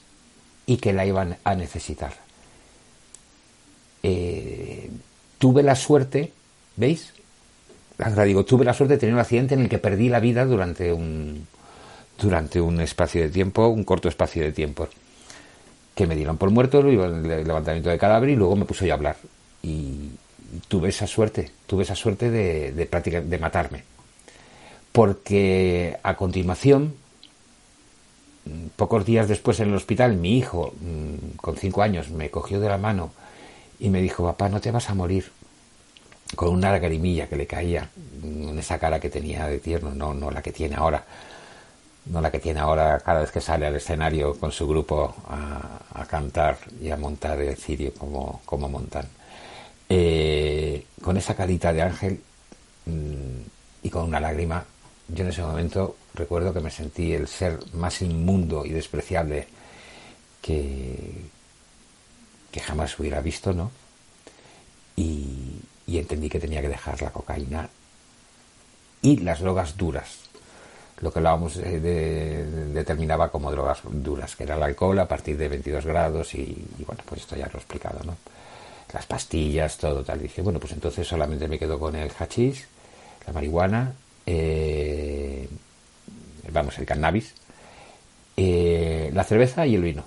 y 0.66 0.78
que 0.78 0.92
la 0.92 1.06
iban 1.06 1.36
a 1.44 1.54
necesitar. 1.54 2.12
Eh, 4.02 4.90
tuve 5.38 5.62
la 5.62 5.76
suerte, 5.76 6.32
¿veis? 6.80 7.12
digo, 8.24 8.44
tuve 8.44 8.64
la 8.64 8.72
suerte 8.72 8.94
de 8.94 8.98
tener 8.98 9.14
un 9.14 9.20
accidente 9.20 9.54
en 9.54 9.60
el 9.60 9.68
que 9.68 9.78
perdí 9.78 10.08
la 10.08 10.20
vida 10.20 10.46
durante 10.46 10.92
un, 10.92 11.46
durante 12.18 12.60
un 12.60 12.80
espacio 12.80 13.20
de 13.22 13.28
tiempo, 13.28 13.68
un 13.68 13.84
corto 13.84 14.08
espacio 14.08 14.42
de 14.42 14.52
tiempo. 14.52 14.88
Que 15.94 16.06
me 16.06 16.16
dieron 16.16 16.38
por 16.38 16.50
muerto, 16.50 16.80
el 16.80 17.22
levantamiento 17.46 17.90
de 17.90 17.98
cadáver 17.98 18.30
y 18.30 18.36
luego 18.36 18.56
me 18.56 18.64
puso 18.64 18.86
a 18.90 18.94
hablar. 18.94 19.16
Y 19.62 20.10
tuve 20.68 20.88
esa 20.88 21.06
suerte, 21.06 21.50
tuve 21.66 21.82
esa 21.82 21.94
suerte 21.94 22.30
de, 22.30 22.72
de, 22.72 23.20
de 23.20 23.38
matarme. 23.38 23.84
Porque 24.92 25.98
a 26.02 26.16
continuación, 26.16 26.94
pocos 28.76 29.04
días 29.04 29.28
después 29.28 29.60
en 29.60 29.68
el 29.68 29.74
hospital, 29.74 30.16
mi 30.16 30.38
hijo, 30.38 30.72
mm, 30.80 31.36
con 31.36 31.56
cinco 31.56 31.82
años, 31.82 32.10
me 32.10 32.30
cogió 32.30 32.60
de 32.60 32.68
la 32.68 32.78
mano 32.78 33.12
y 33.78 33.90
me 33.90 34.00
dijo, 34.00 34.24
papá, 34.24 34.48
no 34.48 34.60
te 34.60 34.70
vas 34.70 34.88
a 34.88 34.94
morir. 34.94 35.30
Con 36.34 36.50
una 36.50 36.72
lagrimilla 36.72 37.28
que 37.28 37.36
le 37.36 37.46
caía 37.46 37.88
en 38.22 38.58
esa 38.58 38.78
cara 38.78 39.00
que 39.00 39.10
tenía 39.10 39.46
de 39.46 39.58
tierno, 39.58 39.94
no, 39.94 40.14
no 40.14 40.30
la 40.30 40.42
que 40.42 40.52
tiene 40.52 40.76
ahora. 40.76 41.04
No 42.06 42.20
la 42.20 42.30
que 42.30 42.38
tiene 42.38 42.60
ahora 42.60 42.98
cada 43.00 43.20
vez 43.20 43.30
que 43.30 43.40
sale 43.40 43.66
al 43.66 43.76
escenario 43.76 44.38
con 44.38 44.50
su 44.50 44.66
grupo 44.66 45.14
a, 45.28 46.04
cantar 46.08 46.58
y 46.80 46.90
a 46.90 46.96
montar 46.96 47.40
el 47.40 47.56
cirio 47.56 47.92
como, 47.94 48.40
como 48.44 48.68
montan. 48.68 49.06
Eh, 49.88 50.86
con 51.02 51.16
esa 51.16 51.34
carita 51.34 51.72
de 51.72 51.82
ángel 51.82 52.20
mm, 52.86 53.40
y 53.82 53.90
con 53.90 54.04
una 54.04 54.20
lágrima, 54.20 54.64
yo 55.08 55.24
en 55.24 55.30
ese 55.30 55.42
momento 55.42 55.96
recuerdo 56.14 56.52
que 56.52 56.60
me 56.60 56.70
sentí 56.70 57.12
el 57.12 57.28
ser 57.28 57.58
más 57.74 58.00
inmundo 58.02 58.64
y 58.64 58.70
despreciable 58.70 59.46
que, 60.40 61.22
que 62.50 62.60
jamás 62.60 62.98
hubiera 62.98 63.20
visto, 63.20 63.52
¿no? 63.52 63.70
Entendí 65.98 66.28
que 66.28 66.40
tenía 66.40 66.60
que 66.60 66.68
dejar 66.68 67.00
la 67.02 67.10
cocaína 67.10 67.68
y 69.02 69.16
las 69.18 69.40
drogas 69.40 69.76
duras. 69.76 70.18
Lo 71.00 71.10
que 71.10 71.18
hablábamos 71.18 71.56
eh, 71.56 71.80
determinaba 72.72 73.30
como 73.30 73.50
drogas 73.50 73.80
duras, 73.84 74.36
que 74.36 74.44
era 74.44 74.56
el 74.56 74.62
alcohol 74.62 74.98
a 74.98 75.08
partir 75.08 75.36
de 75.38 75.48
22 75.48 75.86
grados 75.86 76.34
y, 76.34 76.66
bueno, 76.86 77.02
pues 77.06 77.22
esto 77.22 77.36
ya 77.36 77.46
lo 77.46 77.54
he 77.54 77.56
explicado, 77.56 78.00
¿no? 78.04 78.16
Las 78.92 79.06
pastillas, 79.06 79.78
todo 79.78 80.04
tal. 80.04 80.20
dije, 80.20 80.42
bueno, 80.42 80.58
pues 80.58 80.72
entonces 80.72 81.06
solamente 81.06 81.48
me 81.48 81.58
quedo 81.58 81.78
con 81.78 81.96
el 81.96 82.10
hachís, 82.10 82.66
la 83.26 83.32
marihuana, 83.32 83.94
eh, 84.26 85.48
vamos, 86.52 86.78
el 86.78 86.86
cannabis, 86.86 87.32
eh, 88.36 89.10
la 89.14 89.24
cerveza 89.24 89.66
y 89.66 89.76
el 89.76 89.82
vino. 89.82 90.04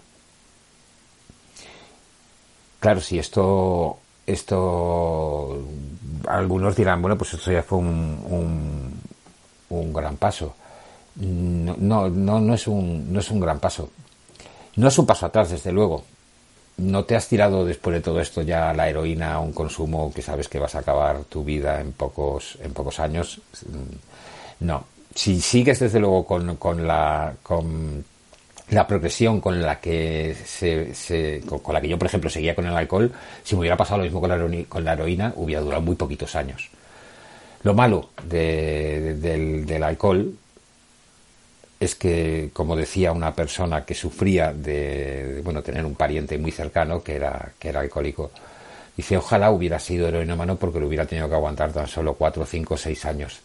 Claro, 2.80 3.00
si 3.00 3.18
esto, 3.18 4.00
esto, 4.26 5.64
algunos 6.28 6.76
dirán, 6.76 7.02
bueno, 7.02 7.18
pues 7.18 7.34
esto 7.34 7.52
ya 7.52 7.64
fue 7.64 7.80
un, 7.80 9.02
un, 9.70 9.94
gran 9.94 10.18
paso. 10.18 10.56
No, 11.16 11.76
no, 11.78 12.10
no, 12.10 12.54
es 12.54 12.68
un, 12.68 13.12
no 13.12 13.20
es 13.20 13.30
un 13.30 13.40
gran 13.40 13.60
paso. 13.60 13.90
No 14.76 14.88
es 14.88 14.98
un 14.98 15.06
paso 15.06 15.26
atrás, 15.26 15.52
desde 15.52 15.72
luego. 15.72 16.04
No 16.78 17.06
te 17.06 17.16
has 17.16 17.28
tirado 17.28 17.66
después 17.66 17.94
de 17.96 18.02
todo 18.02 18.20
esto 18.20 18.42
ya 18.42 18.74
la 18.74 18.90
heroína 18.90 19.36
a 19.36 19.40
un 19.40 19.54
consumo 19.54 20.12
que 20.12 20.24
sabes 20.24 20.48
que 20.48 20.58
vas 20.58 20.74
a 20.74 20.80
acabar 20.80 21.24
tu 21.26 21.44
vida 21.44 21.80
en 21.80 21.92
pocos, 21.92 22.58
en 22.62 22.74
pocos 22.74 23.00
años. 23.00 23.42
No. 24.60 24.86
Si 25.14 25.40
sigues 25.40 25.80
desde 25.80 26.00
luego 26.00 26.26
con, 26.26 26.56
con 26.56 26.88
la, 26.88 27.36
con 27.44 28.04
la 28.70 28.88
progresión 28.88 29.42
con 29.42 29.62
la 29.62 29.80
que 29.80 30.36
se, 30.46 31.42
con, 31.46 31.74
la 31.74 31.82
que 31.82 31.90
yo 31.90 31.98
por 31.98 32.08
ejemplo 32.08 32.30
seguía 32.30 32.56
con 32.56 32.66
el 32.66 32.76
alcohol 32.76 33.12
si 33.44 33.56
me 33.56 33.62
hubiera 33.62 33.78
pasado 33.78 34.00
lo 34.00 34.04
mismo 34.04 34.22
con 34.22 34.30
la, 34.30 34.36
heroína, 34.36 34.66
con 34.70 34.84
la 34.84 34.94
heroína 34.94 35.34
hubiera 35.36 35.62
durado 35.62 35.82
muy 35.82 35.96
poquitos 35.96 36.36
años. 36.36 36.70
Lo 37.64 37.74
malo 37.74 38.10
del, 38.26 39.84
alcohol 39.84 40.34
es 41.80 41.96
que 41.96 42.50
como 42.54 42.76
decía 42.76 43.12
una 43.12 43.34
persona 43.36 43.86
que 43.86 43.94
sufría 43.94 44.54
de, 44.54 45.42
bueno 45.44 45.62
tener 45.62 45.86
un 45.86 45.96
pariente 45.96 46.38
muy 46.38 46.52
cercano 46.52 47.04
que 47.04 47.16
era 47.16 47.52
que 47.60 47.70
era 47.70 47.82
alcohólico 47.82 48.32
dice 48.96 49.18
ojalá 49.18 49.52
hubiera 49.52 49.80
sido 49.80 50.08
heroinómano 50.08 50.56
porque 50.56 50.80
lo 50.80 50.88
hubiera 50.88 51.06
tenido 51.06 51.28
que 51.28 51.36
aguantar 51.36 51.74
tan 51.74 51.88
solo 51.88 52.14
cuatro, 52.14 52.46
cinco, 52.46 52.78
seis 52.78 53.06
años 53.06 53.42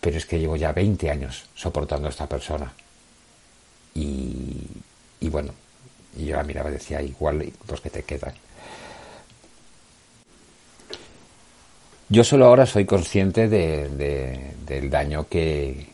pero 0.00 0.18
es 0.18 0.26
que 0.26 0.38
llevo 0.38 0.56
ya 0.56 0.72
20 0.72 1.10
años 1.10 1.44
soportando 1.54 2.08
a 2.08 2.10
esta 2.10 2.26
persona 2.26 2.72
y, 3.94 5.28
bueno, 5.28 5.52
y 6.16 6.26
yo 6.26 6.36
la 6.36 6.44
miraba 6.44 6.70
y 6.70 6.74
decía, 6.74 7.02
igual 7.02 7.52
los 7.68 7.80
que 7.80 7.90
te 7.90 8.02
quedan. 8.02 8.34
Yo 12.08 12.24
solo 12.24 12.46
ahora 12.46 12.66
soy 12.66 12.86
consciente 12.86 13.48
de, 13.48 14.54
del 14.66 14.90
daño 14.90 15.28
que, 15.28 15.86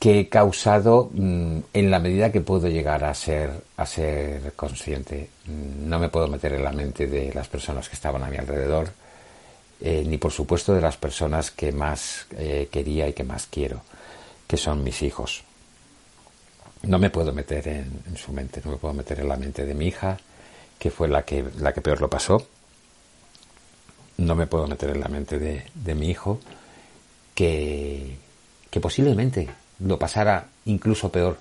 que 0.00 0.20
he 0.20 0.28
causado 0.28 1.08
mm, 1.12 1.58
en 1.72 1.90
la 1.90 2.00
medida 2.00 2.32
que 2.32 2.40
puedo 2.40 2.68
llegar 2.68 3.04
a 3.04 3.14
ser, 3.14 3.50
a 3.76 3.86
ser 3.86 4.54
consciente. 4.54 5.30
Mm, 5.46 5.88
no 5.88 6.00
me 6.00 6.08
puedo 6.08 6.26
meter 6.26 6.52
en 6.54 6.64
la 6.64 6.72
mente 6.72 7.06
de 7.06 7.32
las 7.32 7.46
personas 7.46 7.88
que 7.88 7.94
estaban 7.94 8.24
a 8.24 8.28
mi 8.28 8.38
alrededor, 8.38 8.90
eh, 9.80 10.04
ni 10.04 10.18
por 10.18 10.32
supuesto 10.32 10.74
de 10.74 10.80
las 10.80 10.96
personas 10.96 11.52
que 11.52 11.70
más 11.70 12.26
eh, 12.36 12.68
quería 12.70 13.08
y 13.08 13.12
que 13.12 13.22
más 13.22 13.46
quiero, 13.46 13.82
que 14.48 14.56
son 14.56 14.82
mis 14.82 15.02
hijos 15.02 15.44
no 16.82 16.98
me 16.98 17.10
puedo 17.10 17.32
meter 17.32 17.66
en, 17.68 18.16
su 18.16 18.32
mente, 18.32 18.60
no 18.64 18.72
me 18.72 18.76
puedo 18.76 18.94
meter 18.94 19.20
en 19.20 19.28
la 19.28 19.36
mente 19.36 19.64
de 19.64 19.74
mi 19.74 19.86
hija, 19.88 20.18
que 20.78 20.90
fue 20.90 21.08
la 21.08 21.24
que, 21.24 21.44
la 21.58 21.72
que 21.72 21.80
peor 21.80 22.00
lo 22.00 22.10
pasó. 22.10 22.46
No 24.18 24.34
me 24.34 24.46
puedo 24.46 24.66
meter 24.66 24.90
en 24.90 25.00
la 25.00 25.08
mente 25.08 25.38
de, 25.38 25.94
mi 25.94 26.08
hijo, 26.08 26.40
que, 27.34 28.16
que 28.70 28.80
posiblemente 28.80 29.48
lo 29.80 29.98
pasara 29.98 30.46
incluso 30.64 31.10
peor, 31.10 31.38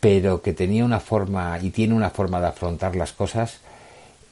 pero 0.00 0.42
que 0.42 0.52
tenía 0.52 0.84
una 0.84 1.00
forma 1.00 1.58
y 1.60 1.70
tiene 1.70 1.94
una 1.94 2.10
forma 2.10 2.40
de 2.40 2.48
afrontar 2.48 2.94
las 2.94 3.12
cosas, 3.12 3.58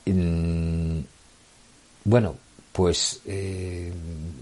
mm, 0.04 0.98
bueno, 2.04 2.36
pues 2.72 3.20
eh, 3.26 3.92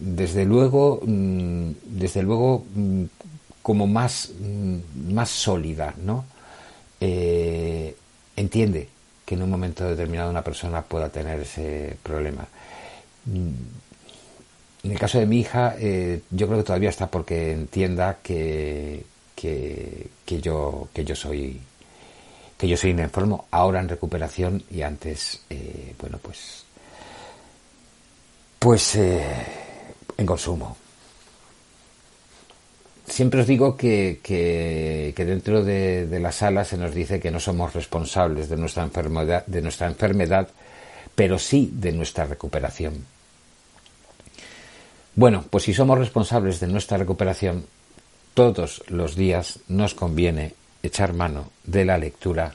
desde 0.00 0.44
luego, 0.44 1.00
mm, 1.04 1.70
desde 1.84 2.22
luego 2.22 2.64
mm, 2.74 3.04
como 3.62 3.86
más, 3.86 4.30
mm, 4.38 5.12
más 5.12 5.30
sólida, 5.30 5.94
¿no? 6.02 6.24
Eh, 7.00 7.94
entiende 8.36 8.88
que 9.24 9.34
en 9.34 9.42
un 9.42 9.50
momento 9.50 9.86
determinado 9.88 10.30
una 10.30 10.42
persona 10.42 10.82
pueda 10.82 11.08
tener 11.10 11.40
ese 11.40 11.96
problema. 12.02 12.46
Mm, 13.26 13.50
en 14.84 14.92
el 14.92 14.98
caso 14.98 15.18
de 15.18 15.26
mi 15.26 15.40
hija, 15.40 15.76
eh, 15.78 16.22
yo 16.30 16.46
creo 16.46 16.58
que 16.58 16.64
todavía 16.64 16.88
está 16.90 17.06
porque 17.10 17.52
entienda 17.52 18.18
que, 18.22 19.04
que, 19.34 20.08
yo, 20.40 20.88
que 20.92 21.04
yo 21.04 21.14
soy 21.14 21.60
que 22.58 22.68
yo 22.68 22.76
soy 22.76 22.92
un 22.92 23.00
enfermo, 23.00 23.46
ahora 23.50 23.80
en 23.80 23.88
recuperación 23.88 24.62
y 24.70 24.82
antes, 24.82 25.42
eh, 25.48 25.94
bueno, 25.98 26.18
pues, 26.22 26.64
pues 28.58 28.96
en 28.96 30.26
consumo 30.26 30.76
siempre 33.10 33.40
os 33.40 33.46
digo 33.46 33.76
que, 33.76 34.20
que, 34.22 35.24
dentro 35.24 35.62
de, 35.62 36.06
la 36.20 36.32
sala 36.32 36.64
se 36.64 36.76
nos 36.76 36.94
dice 36.94 37.20
que 37.20 37.30
no 37.30 37.40
somos 37.40 37.74
responsables 37.74 38.48
de 38.48 38.56
nuestra 38.56 38.82
enfermedad, 38.82 39.44
de 39.46 39.62
nuestra 39.62 39.86
enfermedad, 39.86 40.48
pero 41.14 41.38
sí 41.38 41.70
de 41.72 41.92
nuestra 41.92 42.24
recuperación. 42.24 43.04
Bueno, 45.16 45.44
pues 45.50 45.64
si 45.64 45.74
somos 45.74 45.98
responsables 45.98 46.60
de 46.60 46.68
nuestra 46.68 46.96
recuperación, 46.96 47.66
todos 48.34 48.82
los 48.88 49.16
días 49.16 49.58
nos 49.68 49.94
conviene 49.94 50.54
echar 50.82 51.12
mano 51.12 51.50
de 51.64 51.84
la 51.84 51.98
lectura, 51.98 52.54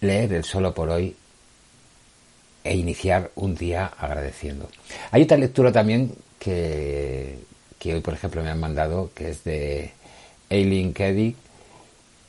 leer 0.00 0.32
el 0.34 0.44
solo 0.44 0.74
por 0.74 0.90
hoy 0.90 1.16
e 2.62 2.76
iniciar 2.76 3.30
un 3.34 3.54
día 3.54 3.86
agradeciendo. 3.98 4.68
Hay 5.10 5.22
otra 5.22 5.38
lectura 5.38 5.72
también 5.72 6.12
que, 6.38 7.38
que 7.78 7.94
hoy, 7.94 8.00
por 8.00 8.14
ejemplo, 8.14 8.42
me 8.42 8.50
han 8.50 8.60
mandado, 8.60 9.10
que 9.14 9.30
es 9.30 9.44
de 9.44 9.92
Eileen 10.50 10.92
Keddy, 10.92 11.36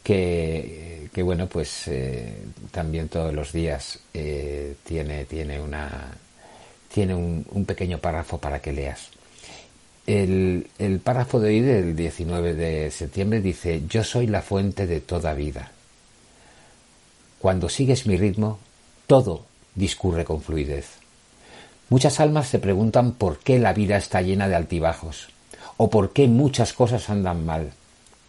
que, 0.04 1.10
que 1.14 1.24
bueno, 1.24 1.48
pues 1.48 1.88
eh, 1.88 2.34
también 2.72 3.10
todos 3.10 3.34
los 3.34 3.52
días 3.52 4.00
eh, 4.14 4.76
tiene, 4.84 5.26
tiene, 5.26 5.60
una, 5.60 6.12
tiene 6.94 7.16
un, 7.16 7.46
un, 7.52 7.66
pequeño 7.66 8.00
párrafo 8.00 8.38
para 8.38 8.60
que 8.60 8.74
leas. 8.74 9.10
El, 10.08 10.68
el 10.80 11.00
párrafo 11.00 11.40
de 11.40 11.50
hoy 11.50 11.60
del 11.62 11.96
19 11.96 12.56
de 12.56 12.90
septiembre 12.92 13.42
dice, 13.42 13.84
yo 13.88 14.04
soy 14.04 14.28
la 14.28 14.42
fuente 14.42 14.88
de 14.88 15.02
toda 15.02 15.34
vida. 15.34 15.72
Cuando 17.40 17.70
sigues 17.70 18.08
mi 18.08 18.18
ritmo, 18.18 18.60
todo 19.08 19.46
discurre 19.76 20.26
con 20.26 20.42
fluidez. 20.42 20.88
Muchas 21.90 22.20
almas 22.20 22.48
se 22.48 22.60
preguntan 22.60 23.14
por 23.14 23.40
qué 23.40 23.60
la 23.60 23.74
vida 23.74 23.98
está 23.98 24.22
llena 24.22 24.48
de 24.48 24.56
altibajos, 24.56 25.30
o 25.82 25.90
por 25.90 26.12
qué 26.12 26.28
muchas 26.28 26.74
cosas 26.74 27.10
andan 27.10 27.46
mal, 27.46 27.72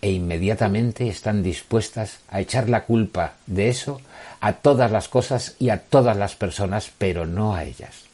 e 0.01 0.13
inmediatamente 0.13 1.09
están 1.09 1.43
dispuestas 1.43 2.21
a 2.31 2.41
echar 2.41 2.69
la 2.69 2.85
culpa 2.85 3.35
de 3.49 3.69
eso 3.69 4.01
a 4.41 4.53
todas 4.53 4.93
las 4.93 5.09
cosas 5.09 5.57
y 5.59 5.71
a 5.71 5.81
todas 5.81 6.17
las 6.17 6.37
personas, 6.37 6.93
pero 6.97 7.27
no 7.27 7.57
a 7.57 7.65
ellas. 7.65 8.05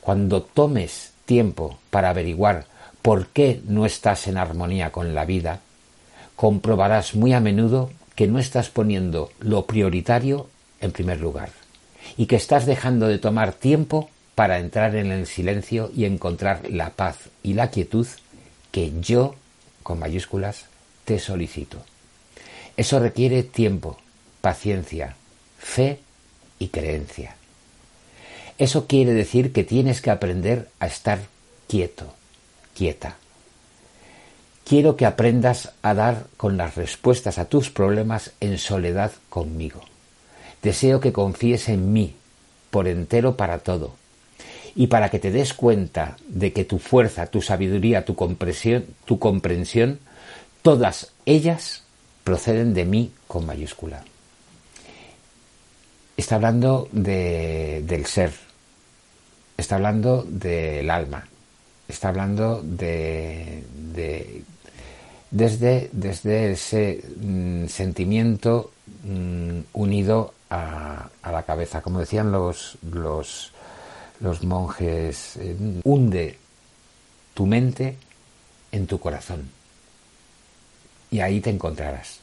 Cuando 0.00 0.42
tomes 0.42 1.12
tiempo 1.24 1.78
para 1.90 2.10
averiguar 2.10 2.66
por 3.00 3.28
qué 3.28 3.62
no 3.64 3.86
estás 3.86 4.26
en 4.26 4.36
armonía 4.36 4.90
con 4.90 5.14
la 5.14 5.24
vida, 5.24 5.60
comprobarás 6.34 7.14
muy 7.14 7.34
a 7.34 7.40
menudo 7.40 7.92
que 8.16 8.26
no 8.26 8.40
estás 8.40 8.70
poniendo 8.70 9.30
lo 9.38 9.66
prioritario 9.66 10.48
en 10.80 10.90
primer 10.90 11.20
lugar 11.20 11.50
y 12.16 12.26
que 12.26 12.36
estás 12.36 12.66
dejando 12.66 13.06
de 13.06 13.20
tomar 13.20 13.52
tiempo 13.52 14.10
para 14.34 14.58
entrar 14.58 14.96
en 14.96 15.12
el 15.12 15.28
silencio 15.28 15.92
y 15.94 16.06
encontrar 16.06 16.68
la 16.68 16.90
paz 16.90 17.28
y 17.44 17.54
la 17.54 17.70
quietud 17.70 18.08
que 18.72 18.92
yo, 19.00 19.36
con 19.84 20.00
mayúsculas, 20.00 20.64
te 21.04 21.20
solicito. 21.20 21.78
Eso 22.76 22.98
requiere 22.98 23.42
tiempo, 23.42 23.98
paciencia, 24.40 25.14
fe 25.58 26.00
y 26.58 26.68
creencia. 26.68 27.36
Eso 28.58 28.86
quiere 28.86 29.12
decir 29.12 29.52
que 29.52 29.62
tienes 29.62 30.00
que 30.00 30.10
aprender 30.10 30.68
a 30.80 30.86
estar 30.86 31.20
quieto, 31.68 32.14
quieta. 32.74 33.16
Quiero 34.64 34.96
que 34.96 35.06
aprendas 35.06 35.72
a 35.82 35.94
dar 35.94 36.26
con 36.36 36.56
las 36.56 36.74
respuestas 36.74 37.38
a 37.38 37.44
tus 37.44 37.70
problemas 37.70 38.32
en 38.40 38.58
soledad 38.58 39.12
conmigo. 39.28 39.82
Deseo 40.62 41.00
que 41.00 41.12
confíes 41.12 41.68
en 41.68 41.92
mí 41.92 42.14
por 42.70 42.88
entero 42.88 43.36
para 43.36 43.58
todo 43.58 44.01
y 44.74 44.86
para 44.86 45.10
que 45.10 45.18
te 45.18 45.30
des 45.30 45.54
cuenta 45.54 46.16
de 46.28 46.52
que 46.52 46.64
tu 46.64 46.78
fuerza, 46.78 47.26
tu 47.26 47.42
sabiduría, 47.42 48.04
tu 48.04 48.14
comprensión, 48.14 48.86
tu 49.04 49.18
comprensión 49.18 49.98
todas 50.62 51.12
ellas 51.26 51.82
proceden 52.24 52.72
de 52.72 52.84
mí 52.84 53.12
con 53.26 53.44
mayúscula. 53.44 54.04
Está 56.16 56.36
hablando 56.36 56.88
de, 56.92 57.82
del 57.86 58.06
ser, 58.06 58.32
está 59.56 59.76
hablando 59.76 60.24
del 60.28 60.88
alma, 60.90 61.26
está 61.88 62.10
hablando 62.10 62.62
de, 62.62 63.64
de 63.92 64.44
desde, 65.30 65.88
desde 65.92 66.52
ese 66.52 67.02
mm, 67.16 67.66
sentimiento 67.66 68.70
mm, 69.04 69.60
unido 69.72 70.34
a, 70.50 71.08
a, 71.22 71.32
la 71.32 71.42
cabeza. 71.42 71.80
Como 71.80 71.98
decían 71.98 72.30
los, 72.30 72.76
los, 72.92 73.52
los 74.22 74.42
monjes, 74.44 75.36
eh, 75.36 75.56
hunde 75.84 76.38
tu 77.34 77.46
mente 77.46 77.96
en 78.70 78.86
tu 78.86 78.98
corazón 78.98 79.50
y 81.12 81.20
ahí 81.20 81.40
te 81.40 81.50
encontrarás. 81.50 82.18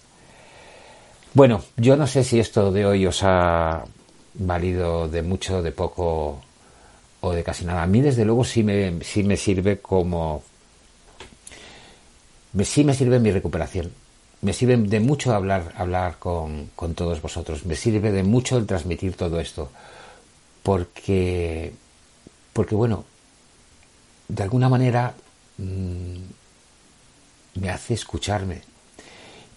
Bueno, 1.33 1.63
yo 1.77 1.95
no 1.95 2.07
sé 2.07 2.23
si 2.23 2.39
esto 2.39 2.71
de 2.71 2.85
hoy 2.85 3.05
os 3.05 3.21
ha 3.23 3.85
valido 4.33 5.07
de 5.07 5.21
mucho, 5.21 5.61
de 5.61 5.71
poco 5.71 6.41
o 7.21 7.31
de 7.31 7.43
casi 7.43 7.65
nada. 7.65 7.83
A 7.83 7.87
mí 7.87 8.01
desde 8.01 8.25
luego 8.25 8.43
sí 8.43 8.63
me, 8.63 9.01
sí 9.03 9.23
me 9.23 9.37
sirve 9.37 9.79
como... 9.79 10.43
Sí 12.63 12.83
me 12.83 12.95
sirve 12.95 13.19
mi 13.19 13.31
recuperación. 13.31 13.91
Me 14.41 14.53
sirve 14.53 14.75
de 14.77 14.99
mucho 14.99 15.35
hablar, 15.35 15.71
hablar 15.77 16.17
con, 16.17 16.71
con 16.75 16.95
todos 16.95 17.21
vosotros. 17.21 17.65
Me 17.65 17.75
sirve 17.75 18.11
de 18.11 18.23
mucho 18.23 18.57
el 18.57 18.65
transmitir 18.65 19.15
todo 19.15 19.39
esto. 19.39 19.69
Porque, 20.63 21.73
porque 22.59 22.75
bueno, 22.75 23.05
de 24.27 24.43
alguna 24.43 24.67
manera 24.67 25.13
mmm, 25.59 26.17
me 27.55 27.69
hace 27.69 27.93
escucharme 27.93 28.63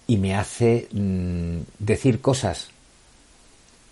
y 0.06 0.18
me 0.18 0.36
hace 0.36 0.86
mmm, 0.92 1.62
decir 1.80 2.20
cosas 2.20 2.68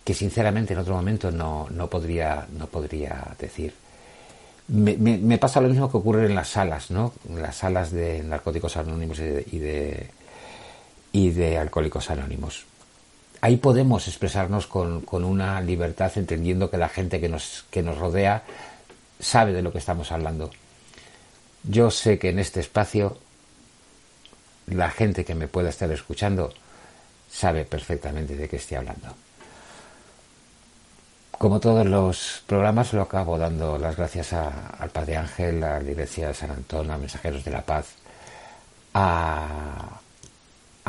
que 0.04 0.14
sinceramente 0.14 0.74
en 0.74 0.78
otro 0.78 0.94
momento 0.94 1.32
no, 1.32 1.66
no, 1.70 1.90
podría, 1.90 2.46
no 2.56 2.68
podría 2.68 3.34
decir. 3.36 3.74
Me, 4.68 5.38
pasa 5.38 5.60
lo 5.60 5.68
mismo 5.68 5.90
que 5.90 5.96
ocurre 5.96 6.26
en 6.26 6.36
las 6.36 6.50
salas, 6.50 6.92
¿no? 6.92 7.12
En 7.28 7.42
las 7.42 7.56
salas 7.56 7.90
de 7.90 8.22
narcóticos 8.22 8.76
anónimos 8.76 9.18
y 9.18 9.24
de, 9.24 9.46
y 9.50 9.58
de, 9.58 10.10
y 11.10 11.30
de 11.30 11.58
alcohólicos 11.58 12.10
anónimos. 12.10 12.64
Ahí 13.40 13.56
podemos 13.56 14.06
expresarnos 14.06 14.68
con, 14.68 15.00
con, 15.00 15.24
una 15.24 15.60
libertad, 15.62 16.12
entendiendo 16.14 16.70
que 16.70 16.76
la 16.76 16.90
gente 16.90 17.20
que 17.20 17.28
nos, 17.28 17.64
que 17.70 17.82
nos 17.82 17.98
rodea 17.98 18.44
sabe 19.20 19.52
de 19.52 19.62
lo 19.62 19.72
que 19.72 19.78
estamos 19.78 20.10
hablando. 20.12 20.50
Yo 21.62 21.90
sé 21.90 22.18
que 22.18 22.30
en 22.30 22.38
este 22.38 22.60
espacio 22.60 23.18
la 24.66 24.90
gente 24.90 25.24
que 25.24 25.34
me 25.34 25.48
pueda 25.48 25.68
estar 25.68 25.90
escuchando 25.90 26.52
sabe 27.30 27.64
perfectamente 27.64 28.36
de 28.36 28.48
qué 28.48 28.56
estoy 28.56 28.78
hablando. 28.78 29.14
Como 31.32 31.58
todos 31.58 31.86
los 31.86 32.42
programas, 32.46 32.92
lo 32.92 33.02
acabo 33.02 33.38
dando 33.38 33.78
las 33.78 33.96
gracias 33.96 34.32
a, 34.34 34.68
al 34.78 34.90
Padre 34.90 35.16
Ángel, 35.16 35.64
a 35.64 35.80
la 35.80 35.90
Iglesia 35.90 36.28
de 36.28 36.34
San 36.34 36.50
Antón, 36.50 36.90
a 36.90 36.98
Mensajeros 36.98 37.44
de 37.44 37.50
la 37.50 37.62
Paz, 37.62 37.94
a, 38.92 40.00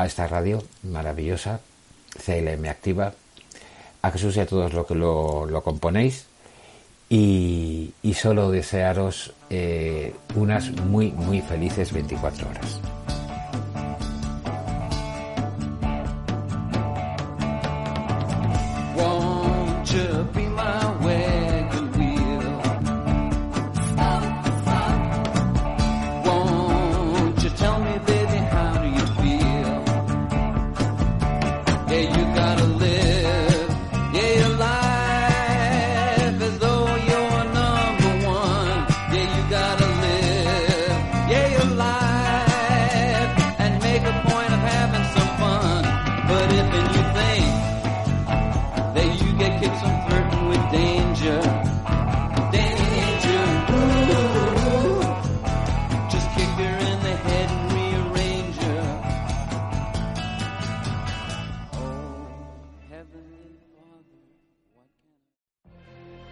esta 0.03 0.27
radio 0.27 0.63
maravillosa, 0.83 1.61
CLM 2.25 2.65
Activa, 2.67 3.13
a 4.01 4.11
Jesús 4.11 4.35
y 4.35 4.39
a 4.39 4.47
todos 4.47 4.73
los 4.73 4.85
que 4.85 4.95
lo, 4.95 5.45
lo 5.45 5.63
componéis. 5.63 6.25
Y, 7.13 7.91
y, 8.01 8.13
solo 8.13 8.51
desearos 8.51 9.33
eh, 9.49 10.15
unas 10.33 10.71
muy, 10.85 11.11
muy 11.11 11.41
felices 11.41 11.91
24 11.91 12.47
horas. 12.47 12.79